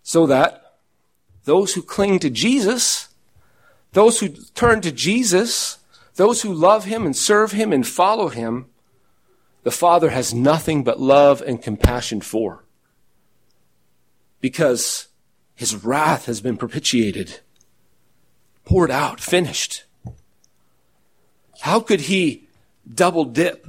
So 0.01 0.25
that 0.25 0.77
those 1.43 1.75
who 1.75 1.83
cling 1.83 2.17
to 2.19 2.31
Jesus 2.31 3.06
those 3.93 4.19
who 4.19 4.29
turn 4.29 4.81
to 4.81 4.91
Jesus, 4.91 5.79
those 6.15 6.41
who 6.41 6.53
love 6.53 6.85
him 6.85 7.05
and 7.05 7.15
serve 7.15 7.51
him 7.51 7.71
and 7.71 7.87
follow 7.87 8.29
him, 8.29 8.67
the 9.63 9.71
Father 9.71 10.09
has 10.09 10.33
nothing 10.33 10.83
but 10.83 10.99
love 10.99 11.41
and 11.41 11.61
compassion 11.61 12.21
for. 12.21 12.63
Because 14.39 15.07
his 15.55 15.83
wrath 15.83 16.25
has 16.25 16.41
been 16.41 16.57
propitiated, 16.57 17.39
poured 18.63 18.91
out, 18.91 19.19
finished. 19.19 19.85
How 21.61 21.79
could 21.79 22.01
he 22.01 22.47
double 22.87 23.25
dip? 23.25 23.67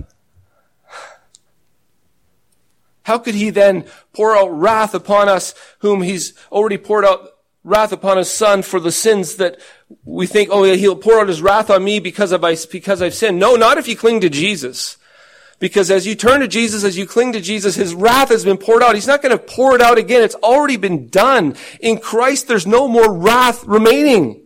How 3.05 3.17
could 3.17 3.35
he 3.35 3.49
then 3.49 3.87
pour 4.13 4.37
out 4.37 4.49
wrath 4.49 4.95
upon 4.95 5.31
us 5.31 5.55
whom 5.79 6.03
he's 6.03 6.35
already 6.53 6.77
poured 6.77 7.07
out 7.07 7.38
wrath 7.65 7.93
upon 7.93 8.17
his 8.17 8.31
son 8.31 8.63
for 8.63 8.81
the 8.81 8.93
sins 8.93 9.37
that 9.37 9.61
we 10.05 10.27
think, 10.27 10.49
oh, 10.53 10.65
yeah 10.65 10.75
he'll 10.75 10.97
pour 10.97 11.21
out 11.21 11.29
his 11.29 11.43
wrath 11.43 11.71
on 11.71 11.85
me 11.85 12.01
because 12.01 12.33
of 12.33 12.45
I, 12.45 12.57
because 12.71 13.03
I've 13.03 13.15
sinned. 13.15 13.39
No, 13.39 13.57
not 13.57 13.79
if 13.79 13.89
you 13.89 13.97
cling 13.97 14.21
to 14.21 14.31
Jesus. 14.31 14.97
Because 15.59 15.91
as 15.91 16.07
you 16.07 16.15
turn 16.15 16.41
to 16.41 16.49
Jesus, 16.49 16.85
as 16.85 16.97
you 16.97 17.05
cling 17.05 17.33
to 17.33 17.41
Jesus, 17.41 17.75
his 17.75 17.93
wrath 17.95 18.29
has 18.29 18.45
been 18.45 18.59
poured 18.59 18.83
out. 18.83 18.95
He's 18.95 19.09
not 19.09 19.23
going 19.23 19.37
to 19.37 19.43
pour 19.43 19.75
it 19.75 19.81
out 19.81 19.99
again. 19.99 20.23
It's 20.23 20.37
already 20.37 20.77
been 20.77 21.09
done. 21.09 21.57
In 21.81 21.99
Christ, 21.99 22.47
there's 22.47 22.67
no 22.67 22.87
more 22.87 23.13
wrath 23.13 23.65
remaining. 23.65 24.43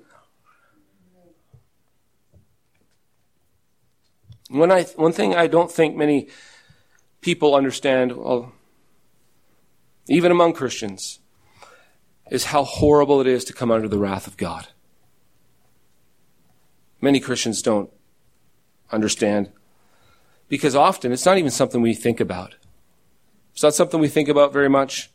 When 4.49 4.73
I, 4.73 4.85
one 4.97 5.13
thing 5.13 5.35
I 5.35 5.49
don't 5.49 5.71
think 5.71 5.97
many 5.97 6.29
people 7.21 7.55
understand, 7.55 8.17
well, 8.17 8.53
even 10.09 10.33
among 10.33 10.55
Christians, 10.55 11.21
is 12.33 12.45
how 12.45 12.65
horrible 12.65 13.21
it 13.21 13.27
is 13.27 13.45
to 13.45 13.53
come 13.53 13.71
under 13.71 13.87
the 13.87 13.99
wrath 13.99 14.27
of 14.27 14.39
God. 14.39 14.69
Many 16.99 17.21
Christians 17.21 17.61
don't 17.61 17.91
understand 18.91 19.53
because 20.49 20.75
often 20.75 21.13
it's 21.13 21.27
not 21.27 21.37
even 21.37 21.51
something 21.51 21.83
we 21.83 21.93
think 21.93 22.21
about. 22.21 22.55
It's 23.53 23.63
not 23.63 23.75
something 23.75 24.01
we 24.01 24.09
think 24.09 24.31
about 24.31 24.51
very 24.51 24.71
much. 24.71 25.11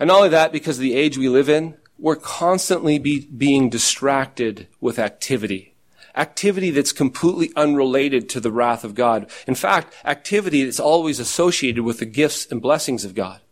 And 0.00 0.08
not 0.08 0.16
only 0.16 0.28
that, 0.30 0.52
because 0.52 0.78
of 0.78 0.82
the 0.82 0.94
age 0.94 1.18
we 1.18 1.28
live 1.28 1.50
in, 1.50 1.76
we're 1.98 2.16
constantly 2.16 2.98
be, 2.98 3.26
being 3.26 3.68
distracted 3.68 4.68
with 4.80 4.98
activity. 4.98 5.74
Activity 6.14 6.70
that's 6.70 6.92
completely 6.92 7.52
unrelated 7.56 8.30
to 8.30 8.40
the 8.40 8.50
wrath 8.50 8.84
of 8.84 8.94
God. 8.94 9.30
In 9.46 9.54
fact, 9.54 9.92
activity 10.02 10.64
that's 10.64 10.80
always 10.80 11.20
associated 11.20 11.84
with 11.84 11.98
the 11.98 12.06
gifts 12.06 12.46
and 12.50 12.62
blessings 12.62 13.04
of 13.04 13.14
God. 13.14 13.42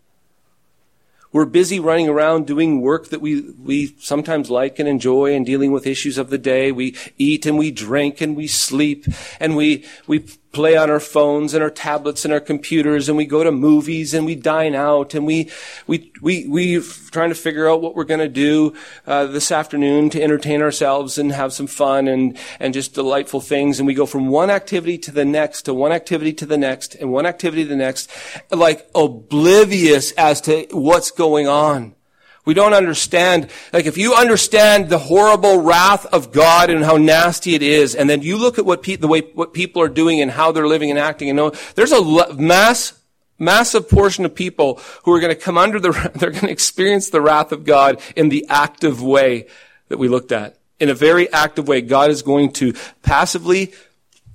We're 1.35 1.47
busy 1.47 1.81
running 1.81 2.09
around 2.09 2.47
doing 2.47 2.81
work 2.81 3.09
that 3.09 3.21
we, 3.21 3.41
we 3.41 3.97
sometimes 3.99 4.51
like 4.51 4.79
and 4.79 4.89
enjoy 4.89 5.35
and 5.35 5.45
dealing 5.45 5.73
with 5.73 5.85
issues 5.85 6.17
of 6.17 6.31
the 6.31 6.39
day. 6.39 6.71
We 6.71 6.97
eat 7.19 7.45
and 7.45 7.59
we 7.59 7.73
drink 7.73 8.21
and 8.21 8.37
we 8.37 8.47
sleep 8.47 9.05
and 9.41 9.57
we, 9.57 9.85
we 10.07 10.27
play 10.55 10.77
on 10.77 10.89
our 10.89 11.01
phones 11.01 11.53
and 11.53 11.63
our 11.63 11.71
tablets 11.71 12.25
and 12.25 12.33
our 12.33 12.41
computers 12.41 13.09
and 13.09 13.19
we 13.19 13.27
go 13.27 13.45
to 13.45 13.53
movies 13.53 14.15
and 14.15 14.25
we 14.25 14.35
dine 14.35 14.75
out 14.75 15.13
and 15.13 15.27
we, 15.27 15.51
we, 15.87 16.13
we, 16.23 16.47
we 16.47 16.81
trying 17.11 17.29
to 17.29 17.35
figure 17.35 17.69
out 17.69 17.83
what 17.83 17.95
we're 17.95 18.05
going 18.05 18.21
to 18.21 18.29
do, 18.29 18.73
uh, 19.07 19.27
this 19.27 19.53
afternoon 19.53 20.09
to 20.11 20.23
entertain 20.23 20.63
ourselves 20.63 21.19
and 21.19 21.33
have 21.33 21.53
some 21.53 21.67
fun 21.67 22.09
and, 22.09 22.39
and 22.61 22.73
just 22.73 22.95
delightful 22.95 23.41
things. 23.41 23.79
And 23.79 23.87
we 23.87 23.95
go 23.95 24.07
from 24.07 24.29
one 24.29 24.51
activity 24.51 24.97
to 24.99 25.11
the 25.11 25.25
next 25.25 25.63
to 25.63 25.75
one 25.75 25.93
activity 25.93 26.33
to 26.35 26.47
the 26.47 26.57
next 26.57 26.95
and 26.95 27.13
one 27.13 27.27
activity 27.27 27.65
to 27.65 27.69
the 27.69 27.77
next, 27.77 28.11
like 28.51 28.89
oblivious 28.95 30.13
as 30.13 30.41
to 30.43 30.67
what's 30.71 31.11
going 31.11 31.49
on. 31.49 31.95
We 32.45 32.53
don't 32.53 32.75
understand, 32.75 33.49
like 33.73 33.87
if 33.87 33.97
you 33.97 34.15
understand 34.15 34.91
the 34.91 34.99
horrible 34.99 35.63
wrath 35.63 36.05
of 36.07 36.31
God 36.31 36.69
and 36.69 36.85
how 36.85 36.99
nasty 36.99 37.55
it 37.55 37.63
is, 37.63 37.95
and 37.95 38.09
then 38.09 38.21
you 38.21 38.37
look 38.37 38.59
at 38.59 38.67
what 38.67 38.83
pe- 38.83 38.97
the 38.97 39.09
way, 39.09 39.23
what 39.23 39.55
people 39.55 39.81
are 39.81 39.89
doing 39.89 40.21
and 40.21 40.31
how 40.31 40.53
they're 40.53 40.69
living 40.69 40.91
and 40.91 40.99
acting 40.99 41.31
and 41.31 41.37
know, 41.39 41.51
there's 41.75 41.93
a 41.93 42.35
mass, 42.35 42.99
massive 43.39 43.89
portion 43.89 44.27
of 44.27 44.35
people 44.35 44.79
who 45.05 45.13
are 45.13 45.21
going 45.21 45.35
to 45.35 45.41
come 45.41 45.57
under 45.57 45.81
the, 45.81 45.91
they're 46.17 46.31
going 46.31 46.43
to 46.45 46.51
experience 46.51 47.09
the 47.09 47.23
wrath 47.23 47.51
of 47.51 47.65
God 47.65 48.01
in 48.15 48.29
the 48.29 48.45
active 48.51 49.03
way 49.03 49.47
that 49.89 49.99
we 49.99 50.09
looked 50.09 50.33
at. 50.33 50.59
In 50.79 50.91
a 50.91 50.95
very 50.95 51.33
active 51.33 51.67
way, 51.67 51.81
God 51.81 52.11
is 52.11 52.21
going 52.21 52.53
to 52.55 52.75
passively 53.03 53.73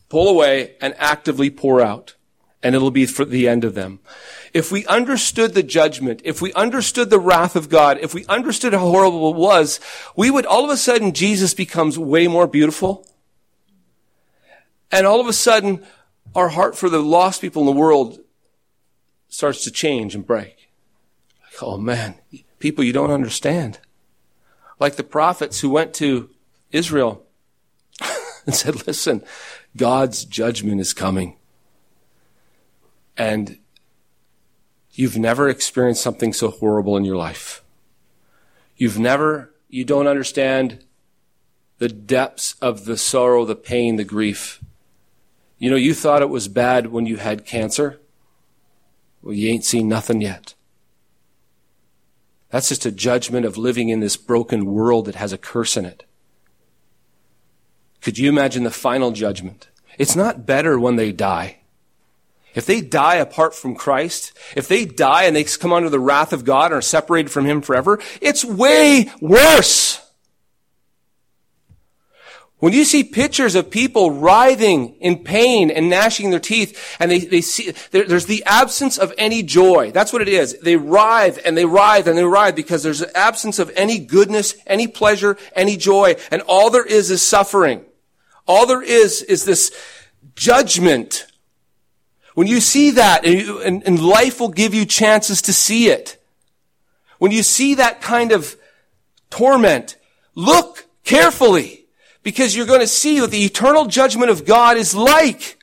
pull 0.07 0.29
away 0.29 0.75
and 0.81 0.95
actively 0.97 1.51
pour 1.51 1.79
out. 1.79 2.15
And 2.63 2.75
it'll 2.75 2.91
be 2.91 3.05
for 3.05 3.23
the 3.23 3.47
end 3.47 3.63
of 3.63 3.75
them 3.75 3.99
if 4.53 4.71
we 4.71 4.85
understood 4.87 5.53
the 5.53 5.63
judgment, 5.63 6.21
if 6.23 6.41
we 6.41 6.53
understood 6.53 7.09
the 7.09 7.19
wrath 7.19 7.55
of 7.55 7.69
God, 7.69 7.99
if 8.01 8.13
we 8.13 8.25
understood 8.25 8.73
how 8.73 8.79
horrible 8.79 9.31
it 9.31 9.37
was, 9.37 9.79
we 10.15 10.31
would 10.31 10.45
all 10.45 10.63
of 10.63 10.71
a 10.71 10.77
sudden 10.77 11.13
Jesus 11.13 11.53
becomes 11.53 11.97
way 11.97 12.27
more 12.27 12.47
beautiful. 12.47 13.07
And 14.91 15.05
all 15.05 15.21
of 15.21 15.27
a 15.27 15.33
sudden 15.33 15.85
our 16.35 16.49
heart 16.49 16.75
for 16.75 16.89
the 16.89 16.99
lost 16.99 17.41
people 17.41 17.61
in 17.61 17.67
the 17.67 17.79
world 17.79 18.19
starts 19.27 19.63
to 19.63 19.71
change 19.71 20.15
and 20.15 20.25
break. 20.25 20.69
Like, 21.43 21.63
oh 21.63 21.77
man, 21.77 22.15
people 22.57 22.83
you 22.83 22.93
don't 22.93 23.11
understand. 23.11 23.79
Like 24.79 24.95
the 24.95 25.03
prophets 25.03 25.59
who 25.59 25.69
went 25.69 25.93
to 25.95 26.29
Israel 26.71 27.25
and 28.45 28.55
said, 28.55 28.87
listen, 28.87 29.23
God's 29.77 30.25
judgment 30.25 30.81
is 30.81 30.93
coming. 30.93 31.37
And 33.17 33.58
You've 34.99 35.17
never 35.17 35.47
experienced 35.47 36.01
something 36.01 36.33
so 36.33 36.49
horrible 36.49 36.97
in 36.97 37.05
your 37.05 37.15
life. 37.15 37.63
You've 38.75 38.99
never, 38.99 39.53
you 39.69 39.85
don't 39.85 40.07
understand 40.07 40.83
the 41.77 41.87
depths 41.87 42.55
of 42.61 42.83
the 42.83 42.97
sorrow, 42.97 43.45
the 43.45 43.55
pain, 43.55 43.95
the 43.95 44.03
grief. 44.03 44.61
You 45.57 45.69
know, 45.69 45.77
you 45.77 45.93
thought 45.93 46.21
it 46.21 46.27
was 46.27 46.49
bad 46.49 46.87
when 46.87 47.05
you 47.05 47.15
had 47.15 47.45
cancer. 47.45 48.01
Well, 49.21 49.33
you 49.33 49.47
ain't 49.47 49.63
seen 49.63 49.87
nothing 49.87 50.19
yet. 50.19 50.53
That's 52.49 52.67
just 52.67 52.85
a 52.85 52.91
judgment 52.91 53.45
of 53.45 53.57
living 53.57 53.87
in 53.87 54.01
this 54.01 54.17
broken 54.17 54.65
world 54.65 55.05
that 55.05 55.15
has 55.15 55.31
a 55.31 55.37
curse 55.37 55.77
in 55.77 55.85
it. 55.85 56.03
Could 58.01 58.17
you 58.17 58.27
imagine 58.27 58.63
the 58.65 58.69
final 58.69 59.11
judgment? 59.11 59.69
It's 59.97 60.17
not 60.17 60.45
better 60.45 60.77
when 60.77 60.97
they 60.97 61.13
die. 61.13 61.58
If 62.55 62.65
they 62.65 62.81
die 62.81 63.15
apart 63.15 63.53
from 63.53 63.75
Christ, 63.75 64.37
if 64.55 64.67
they 64.67 64.85
die 64.85 65.23
and 65.23 65.35
they 65.35 65.43
come 65.43 65.71
under 65.71 65.89
the 65.89 65.99
wrath 65.99 66.33
of 66.33 66.45
God 66.45 66.67
and 66.67 66.75
are 66.75 66.81
separated 66.81 67.29
from 67.29 67.45
Him 67.45 67.61
forever, 67.61 67.99
it's 68.21 68.43
way 68.43 69.11
worse. 69.21 70.05
When 72.59 72.73
you 72.73 72.83
see 72.83 73.05
pictures 73.05 73.55
of 73.55 73.71
people 73.71 74.11
writhing 74.11 74.95
in 74.95 75.23
pain 75.23 75.71
and 75.71 75.89
gnashing 75.89 76.29
their 76.29 76.41
teeth, 76.41 76.97
and 76.99 77.09
they, 77.09 77.19
they 77.19 77.39
see, 77.39 77.71
there, 77.91 78.03
there's 78.03 78.25
the 78.25 78.43
absence 78.45 78.97
of 78.97 79.13
any 79.17 79.43
joy. 79.43 79.91
That's 79.91 80.11
what 80.11 80.21
it 80.21 80.27
is. 80.27 80.59
They 80.59 80.75
writhe 80.75 81.39
and 81.45 81.55
they 81.55 81.63
writhe 81.63 82.05
and 82.05 82.17
they 82.17 82.25
writhe 82.25 82.55
because 82.55 82.83
there's 82.83 83.01
an 83.01 83.11
absence 83.15 83.59
of 83.59 83.71
any 83.77 83.97
goodness, 83.97 84.55
any 84.67 84.87
pleasure, 84.87 85.37
any 85.55 85.77
joy, 85.77 86.17
and 86.31 86.41
all 86.47 86.69
there 86.69 86.85
is 86.85 87.09
is 87.09 87.21
suffering. 87.21 87.85
All 88.45 88.65
there 88.65 88.81
is 88.81 89.21
is 89.21 89.45
this 89.45 89.71
judgment 90.35 91.28
when 92.39 92.47
you 92.47 92.61
see 92.61 92.91
that, 92.91 93.25
and, 93.25 93.37
you, 93.37 93.61
and, 93.61 93.85
and 93.85 94.01
life 94.01 94.39
will 94.39 94.47
give 94.47 94.73
you 94.73 94.85
chances 94.85 95.41
to 95.41 95.51
see 95.51 95.89
it. 95.89 96.15
When 97.17 97.33
you 97.33 97.43
see 97.43 97.75
that 97.75 97.99
kind 97.99 98.31
of 98.31 98.55
torment, 99.29 99.97
look 100.35 100.85
carefully 101.03 101.85
because 102.23 102.55
you're 102.55 102.65
going 102.65 102.79
to 102.79 102.87
see 102.87 103.19
what 103.19 103.31
the 103.31 103.43
eternal 103.43 103.87
judgment 103.87 104.31
of 104.31 104.45
God 104.45 104.77
is 104.77 104.95
like. 104.95 105.61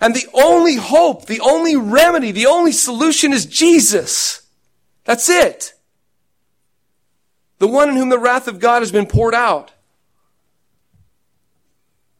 And 0.00 0.16
the 0.16 0.26
only 0.34 0.74
hope, 0.74 1.26
the 1.26 1.38
only 1.38 1.76
remedy, 1.76 2.32
the 2.32 2.46
only 2.46 2.72
solution 2.72 3.32
is 3.32 3.46
Jesus. 3.46 4.42
That's 5.04 5.28
it. 5.28 5.74
The 7.58 7.68
one 7.68 7.88
in 7.88 7.94
whom 7.94 8.08
the 8.08 8.18
wrath 8.18 8.48
of 8.48 8.58
God 8.58 8.82
has 8.82 8.90
been 8.90 9.06
poured 9.06 9.32
out. 9.32 9.70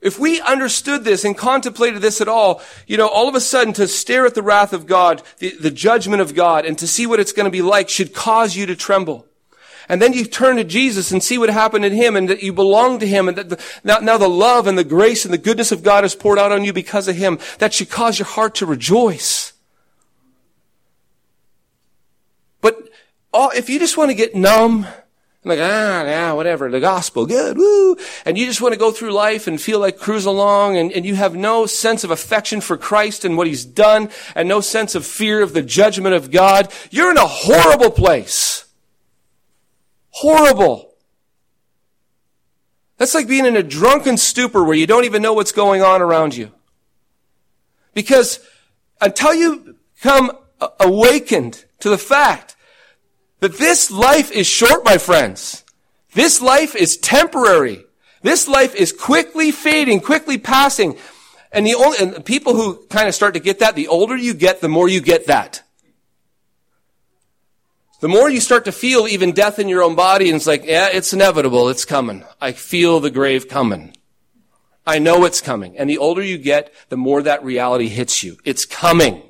If 0.03 0.18
we 0.18 0.40
understood 0.40 1.05
this 1.05 1.24
and 1.24 1.38
contemplated 1.38 2.03
this 2.03 2.20
at 2.20 2.26
all, 2.26 2.61
you 2.88 2.96
know, 2.96 3.09
all 3.09 3.28
of 3.28 3.36
a 3.36 3.40
sudden 3.40 3.72
to 3.74 3.86
stare 3.86 4.26
at 4.26 4.34
the 4.34 4.42
wrath 4.42 4.72
of 4.72 4.86
God, 4.86 5.22
the, 5.38 5.50
the 5.50 5.70
judgment 5.70 6.20
of 6.20 6.34
God, 6.34 6.66
and 6.66 6.76
to 6.78 6.88
see 6.88 7.07
what 7.07 7.20
it's 7.20 7.32
going 7.32 7.44
to 7.44 7.50
be 7.50 7.62
like 7.62 7.88
should 7.88 8.12
cause 8.12 8.57
you 8.57 8.66
to 8.66 8.74
tremble. 8.74 9.26
And 9.88 10.03
then 10.03 10.12
you 10.12 10.24
turn 10.24 10.57
to 10.57 10.64
Jesus 10.64 11.12
and 11.12 11.22
see 11.22 11.38
what 11.38 11.50
happened 11.50 11.84
in 11.84 11.92
Him 11.92 12.16
and 12.16 12.28
that 12.28 12.42
you 12.42 12.53
belong 12.53 12.98
to 12.98 13.07
Him 13.07 13.28
and 13.28 13.38
that 13.38 13.48
the, 13.48 13.64
now, 13.84 13.98
now 13.98 14.18
the 14.18 14.28
love 14.28 14.66
and 14.66 14.76
the 14.76 14.84
grace 14.84 15.24
and 15.24 15.32
the 15.32 15.38
goodness 15.38 15.70
of 15.70 15.84
God 15.84 16.05
is 16.05 16.16
poured 16.16 16.38
out 16.38 16.50
on 16.50 16.64
you 16.64 16.72
because 16.72 17.07
of 17.07 17.14
Him. 17.14 17.38
That 17.59 17.72
should 17.72 17.90
cause 17.90 18.18
your 18.18 18.26
heart 18.26 18.57
to 18.57 18.66
rejoice. 18.66 19.53
But 22.61 22.88
all, 23.32 23.50
if 23.50 23.70
you 23.70 23.78
just 23.78 23.96
want 23.96 24.11
to 24.11 24.16
get 24.16 24.34
numb 24.34 24.86
like, 25.45 25.59
ah, 25.59 26.05
yeah, 26.05 26.32
whatever, 26.32 26.70
the 26.70 26.78
gospel, 26.78 27.26
good, 27.26 27.57
woo. 27.59 27.97
And 28.24 28.38
you 28.38 28.47
just 28.47 28.61
want 28.61 28.74
to 28.74 28.78
go 28.78 28.93
through 28.93 29.12
life 29.12 29.49
and 29.49 29.61
feel 29.61 29.80
like 29.80 29.99
cruise 29.99 30.24
along 30.24 30.76
and, 30.76 30.93
and 30.93 31.05
you 31.05 31.16
have 31.16 31.34
no 31.34 31.66
sense 31.66 32.05
of 32.05 32.12
affection 32.12 32.61
for 32.61 32.76
Christ 32.76 33.24
and 33.24 33.36
what 33.36 33.49
he's 33.49 33.64
done 33.64 34.09
and 34.36 34.49
no 34.49 34.61
sense 34.61 34.95
of 34.95 35.05
fear 35.05 35.43
of 35.43 35.53
the 35.53 35.62
judgment 35.62 36.14
of 36.14 36.30
God. 36.30 36.72
You're 36.90 37.11
in 37.11 37.16
a 37.16 37.26
horrible 37.26 37.90
place. 37.90 38.66
Horrible. 40.11 40.95
That's 42.99 43.14
like 43.14 43.26
being 43.26 43.47
in 43.47 43.57
a 43.57 43.64
drunken 43.64 44.16
stupor 44.18 44.62
where 44.62 44.76
you 44.76 44.86
don't 44.86 45.05
even 45.05 45.22
know 45.22 45.32
what's 45.32 45.51
going 45.51 45.82
on 45.82 46.01
around 46.01 46.36
you. 46.36 46.53
Because 47.95 48.38
until 49.01 49.34
you 49.34 49.76
come 50.01 50.30
awakened 50.78 51.64
to 51.80 51.90
the 51.90 51.99
fact 51.99 52.51
that 53.43 53.59
this 53.59 53.90
life 53.90 54.30
is 54.30 54.47
short, 54.47 54.84
my 54.84 54.99
friends. 54.99 55.64
This 56.14 56.40
life 56.40 56.76
is 56.76 56.97
temporary. 56.97 57.84
This 58.22 58.47
life 58.47 58.72
is 58.76 58.93
quickly 58.93 59.51
fading, 59.51 59.99
quickly 60.01 60.38
passing. 60.38 60.97
And 61.51 61.66
the 61.66 61.74
only, 61.74 61.99
and 61.99 62.24
people 62.24 62.55
who 62.55 62.86
kind 62.86 63.09
of 63.09 63.16
start 63.16 63.34
to 63.34 63.40
get 63.40 63.59
that, 63.59 63.74
the 63.74 63.88
older 63.88 64.16
you 64.16 64.32
get, 64.32 64.61
the 64.61 64.68
more 64.68 64.88
you 64.88 65.01
get 65.01 65.26
that. 65.26 65.64
The 67.99 68.07
more 68.07 68.30
you 68.30 68.40
start 68.40 68.64
to 68.66 68.72
feel 68.72 69.09
even 69.09 69.32
death 69.32 69.59
in 69.59 69.68
your 69.68 69.82
own 69.82 69.97
body, 69.97 70.28
and 70.28 70.36
it's 70.36 70.47
like, 70.47 70.64
yeah, 70.64 70.90
it's 70.93 71.12
inevitable. 71.12 71.68
It's 71.68 71.84
coming. 71.84 72.24
I 72.40 72.53
feel 72.53 73.01
the 73.01 73.11
grave 73.11 73.49
coming. 73.49 73.97
I 74.86 75.01
know 75.01 75.24
it's 75.24 75.40
coming. 75.40 75.76
And 75.76 75.90
the 75.90 75.99
older 75.99 76.22
you 76.22 76.38
get, 76.38 76.72
the 76.90 76.97
more 76.97 77.20
that 77.22 77.43
reality 77.43 77.88
hits 77.88 78.22
you. 78.22 78.38
It's 78.45 78.64
coming. 78.64 79.20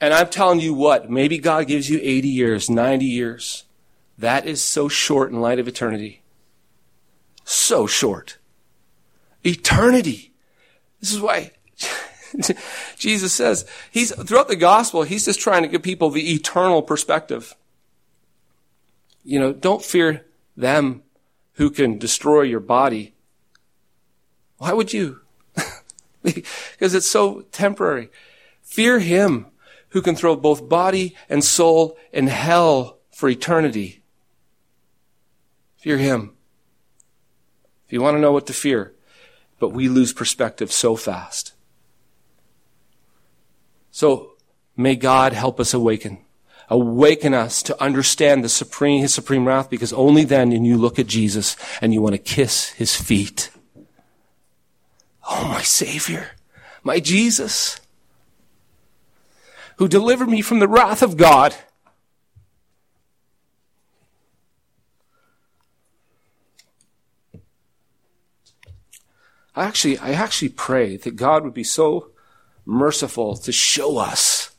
And 0.00 0.14
I'm 0.14 0.28
telling 0.28 0.60
you 0.60 0.74
what, 0.74 1.10
maybe 1.10 1.38
God 1.38 1.66
gives 1.66 1.90
you 1.90 1.98
80 2.02 2.28
years, 2.28 2.70
90 2.70 3.04
years. 3.04 3.64
That 4.16 4.46
is 4.46 4.62
so 4.62 4.88
short 4.88 5.30
in 5.30 5.40
light 5.40 5.58
of 5.58 5.68
eternity. 5.68 6.22
So 7.44 7.86
short. 7.86 8.38
Eternity. 9.44 10.32
This 11.00 11.12
is 11.12 11.20
why 11.20 11.52
Jesus 12.96 13.32
says, 13.32 13.64
he's, 13.90 14.12
throughout 14.14 14.48
the 14.48 14.56
gospel, 14.56 15.02
he's 15.02 15.24
just 15.24 15.40
trying 15.40 15.62
to 15.62 15.68
give 15.68 15.82
people 15.82 16.10
the 16.10 16.34
eternal 16.34 16.82
perspective. 16.82 17.56
You 19.24 19.40
know, 19.40 19.52
don't 19.52 19.84
fear 19.84 20.26
them 20.56 21.02
who 21.54 21.70
can 21.70 21.98
destroy 21.98 22.42
your 22.42 22.60
body. 22.60 23.14
Why 24.58 24.72
would 24.72 24.92
you? 24.92 25.20
because 26.22 26.94
it's 26.94 27.08
so 27.08 27.42
temporary. 27.52 28.10
Fear 28.62 29.00
him 29.00 29.46
who 29.90 30.02
can 30.02 30.14
throw 30.14 30.36
both 30.36 30.68
body 30.68 31.16
and 31.28 31.42
soul 31.42 31.96
in 32.12 32.26
hell 32.26 32.98
for 33.10 33.28
eternity. 33.28 34.02
Fear 35.76 35.98
him. 35.98 36.34
If 37.86 37.92
you 37.92 38.02
want 38.02 38.16
to 38.16 38.20
know 38.20 38.32
what 38.32 38.46
to 38.48 38.52
fear, 38.52 38.94
but 39.58 39.70
we 39.70 39.88
lose 39.88 40.12
perspective 40.12 40.70
so 40.70 40.94
fast. 40.94 41.54
So 43.90 44.32
may 44.76 44.94
God 44.94 45.32
help 45.32 45.58
us 45.58 45.72
awaken. 45.72 46.18
Awaken 46.70 47.32
us 47.32 47.62
to 47.62 47.82
understand 47.82 48.44
the 48.44 48.48
supreme, 48.48 49.00
his 49.00 49.14
supreme 49.14 49.48
wrath 49.48 49.70
because 49.70 49.92
only 49.92 50.24
then 50.24 50.52
can 50.52 50.64
you 50.64 50.76
look 50.76 50.98
at 50.98 51.06
Jesus 51.06 51.56
and 51.80 51.94
you 51.94 52.02
want 52.02 52.14
to 52.14 52.18
kiss 52.18 52.70
his 52.70 52.94
feet. 52.94 53.50
Oh, 55.30 55.48
my 55.48 55.62
Savior, 55.62 56.32
my 56.82 57.00
Jesus 57.00 57.80
who 59.78 59.88
delivered 59.88 60.28
me 60.28 60.42
from 60.42 60.58
the 60.58 60.68
wrath 60.68 61.02
of 61.02 61.16
God. 61.16 61.54
I 69.54 69.64
actually, 69.64 69.98
I 69.98 70.12
actually 70.12 70.50
pray 70.50 70.96
that 70.98 71.16
God 71.16 71.42
would 71.42 71.54
be 71.54 71.64
so 71.64 72.10
merciful 72.64 73.36
to 73.36 73.50
show 73.50 73.98
us, 73.98 74.50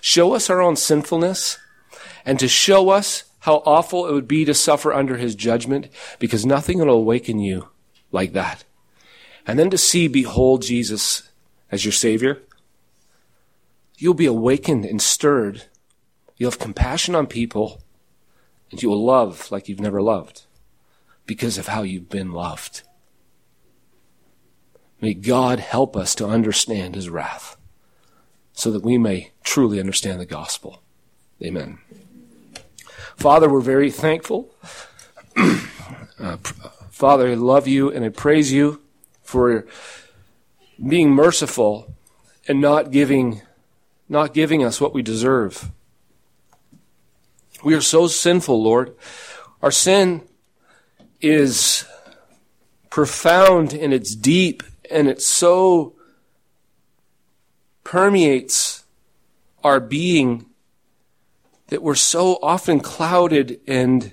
show 0.00 0.34
us 0.34 0.50
our 0.50 0.60
own 0.60 0.76
sinfulness, 0.76 1.58
and 2.26 2.38
to 2.38 2.48
show 2.48 2.90
us 2.90 3.24
how 3.40 3.62
awful 3.66 4.06
it 4.06 4.12
would 4.12 4.28
be 4.28 4.44
to 4.46 4.54
suffer 4.54 4.92
under 4.92 5.16
his 5.18 5.34
judgment, 5.34 5.88
because 6.18 6.44
nothing 6.44 6.78
will 6.78 6.90
awaken 6.90 7.38
you 7.38 7.68
like 8.12 8.32
that. 8.32 8.64
And 9.46 9.58
then 9.58 9.68
to 9.70 9.78
see, 9.78 10.08
behold 10.08 10.62
Jesus 10.62 11.28
as 11.70 11.84
your 11.84 11.92
Savior, 11.92 12.42
You'll 13.96 14.14
be 14.14 14.26
awakened 14.26 14.84
and 14.84 15.00
stirred. 15.00 15.64
You'll 16.36 16.50
have 16.50 16.58
compassion 16.58 17.14
on 17.14 17.26
people, 17.26 17.82
and 18.70 18.82
you 18.82 18.90
will 18.90 19.04
love 19.04 19.50
like 19.50 19.68
you've 19.68 19.80
never 19.80 20.02
loved 20.02 20.42
because 21.26 21.58
of 21.58 21.68
how 21.68 21.82
you've 21.82 22.08
been 22.08 22.32
loved. 22.32 22.82
May 25.00 25.14
God 25.14 25.60
help 25.60 25.96
us 25.96 26.14
to 26.16 26.26
understand 26.26 26.94
his 26.94 27.08
wrath 27.08 27.56
so 28.52 28.70
that 28.70 28.82
we 28.82 28.96
may 28.96 29.32
truly 29.42 29.80
understand 29.80 30.20
the 30.20 30.26
gospel. 30.26 30.82
Amen. 31.42 31.78
Father, 33.16 33.48
we're 33.48 33.60
very 33.60 33.90
thankful. 33.90 34.54
uh, 36.18 36.36
Father, 36.90 37.28
I 37.28 37.34
love 37.34 37.68
you 37.68 37.90
and 37.90 38.04
I 38.04 38.08
praise 38.08 38.52
you 38.52 38.80
for 39.22 39.66
being 40.86 41.10
merciful 41.10 41.94
and 42.46 42.60
not 42.60 42.90
giving 42.90 43.42
not 44.08 44.34
giving 44.34 44.64
us 44.64 44.80
what 44.80 44.94
we 44.94 45.02
deserve. 45.02 45.70
We 47.62 47.74
are 47.74 47.80
so 47.80 48.06
sinful, 48.06 48.62
Lord. 48.62 48.94
Our 49.62 49.70
sin 49.70 50.22
is 51.20 51.86
profound 52.90 53.72
and 53.72 53.94
it's 53.94 54.14
deep 54.14 54.62
and 54.90 55.08
it 55.08 55.22
so 55.22 55.94
permeates 57.82 58.84
our 59.62 59.80
being 59.80 60.46
that 61.68 61.82
we're 61.82 61.94
so 61.94 62.38
often 62.42 62.80
clouded 62.80 63.60
and 63.66 64.12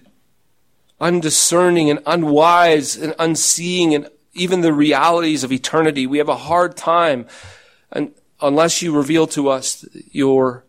undiscerning 1.00 1.90
and 1.90 2.00
unwise 2.06 2.96
and 2.96 3.14
unseeing 3.20 3.94
and 3.94 4.10
even 4.34 4.62
the 4.62 4.72
realities 4.72 5.44
of 5.44 5.52
eternity. 5.52 6.08
We 6.08 6.20
have 6.20 6.30
a 6.30 6.38
hard 6.38 6.78
time 6.78 7.28
and 7.92 8.14
unless 8.42 8.82
you 8.82 8.96
reveal 8.96 9.28
to 9.28 9.50
us 9.50 9.86
your, 10.12 10.66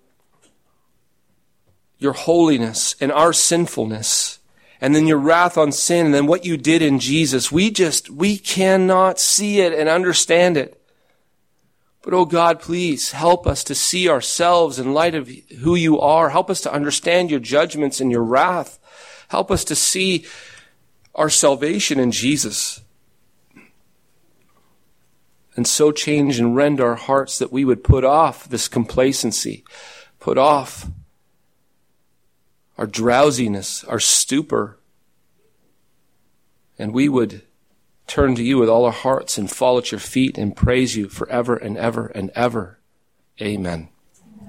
your 1.99 2.13
holiness 2.13 2.95
and 3.01 3.11
our 3.11 3.33
sinfulness, 3.33 4.39
and 4.81 4.95
then 4.95 5.07
your 5.07 5.19
wrath 5.19 5.57
on 5.57 5.73
sin, 5.73 6.07
and 6.07 6.15
then 6.15 6.27
what 6.27 6.45
you 6.45 6.57
did 6.57 6.83
in 6.83 6.99
Jesus, 6.99 7.53
we 7.53 7.71
just, 7.71 8.11
we 8.11 8.37
cannot 8.37 9.19
see 9.19 9.61
it 9.61 9.73
and 9.73 9.89
understand 9.89 10.57
it. 10.57 10.83
But 12.03 12.15
oh 12.15 12.25
God, 12.25 12.61
please 12.61 13.13
help 13.13 13.47
us 13.47 13.63
to 13.65 13.77
see 13.77 14.09
ourselves 14.09 14.81
in 14.81 14.93
light 14.93 15.15
of 15.15 15.29
who 15.61 15.77
you 15.77 16.01
are. 16.01 16.31
Help 16.31 16.51
us 16.51 16.61
to 16.63 16.73
understand 16.73 17.31
your 17.31 17.39
judgments 17.39 18.01
and 18.01 18.11
your 18.11 18.25
wrath. 18.25 18.81
Help 19.29 19.53
us 19.53 19.63
to 19.65 19.77
see 19.77 20.27
our 21.15 21.31
salvation 21.31 22.01
in 22.01 22.11
Jesus 22.11 22.82
and 25.57 25.67
so 25.67 25.93
change 25.93 26.39
and 26.39 26.57
rend 26.57 26.81
our 26.81 26.95
hearts 26.95 27.39
that 27.39 27.53
we 27.53 27.65
would 27.65 27.85
put 27.85 28.05
off 28.05 28.49
this 28.49 28.69
complacency, 28.69 29.65
put 30.19 30.39
off 30.39 30.89
our 32.79 32.87
drowsiness, 32.87 33.85
our 33.85 34.01
stupor, 34.01 34.79
and 36.79 36.93
we 36.93 37.09
would 37.09 37.43
turn 38.07 38.35
to 38.35 38.43
you 38.43 38.59
with 38.59 38.69
all 38.69 38.85
our 38.85 38.93
hearts 38.93 39.39
and 39.39 39.51
fall 39.51 39.79
at 39.79 39.93
your 39.93 40.01
feet 40.01 40.37
and 40.37 40.57
praise 40.57 40.97
you 40.97 41.09
forever 41.09 41.57
and 41.57 41.77
ever 41.77 42.07
and 42.09 42.31
ever. 42.35 42.79
Amen. 43.41 43.92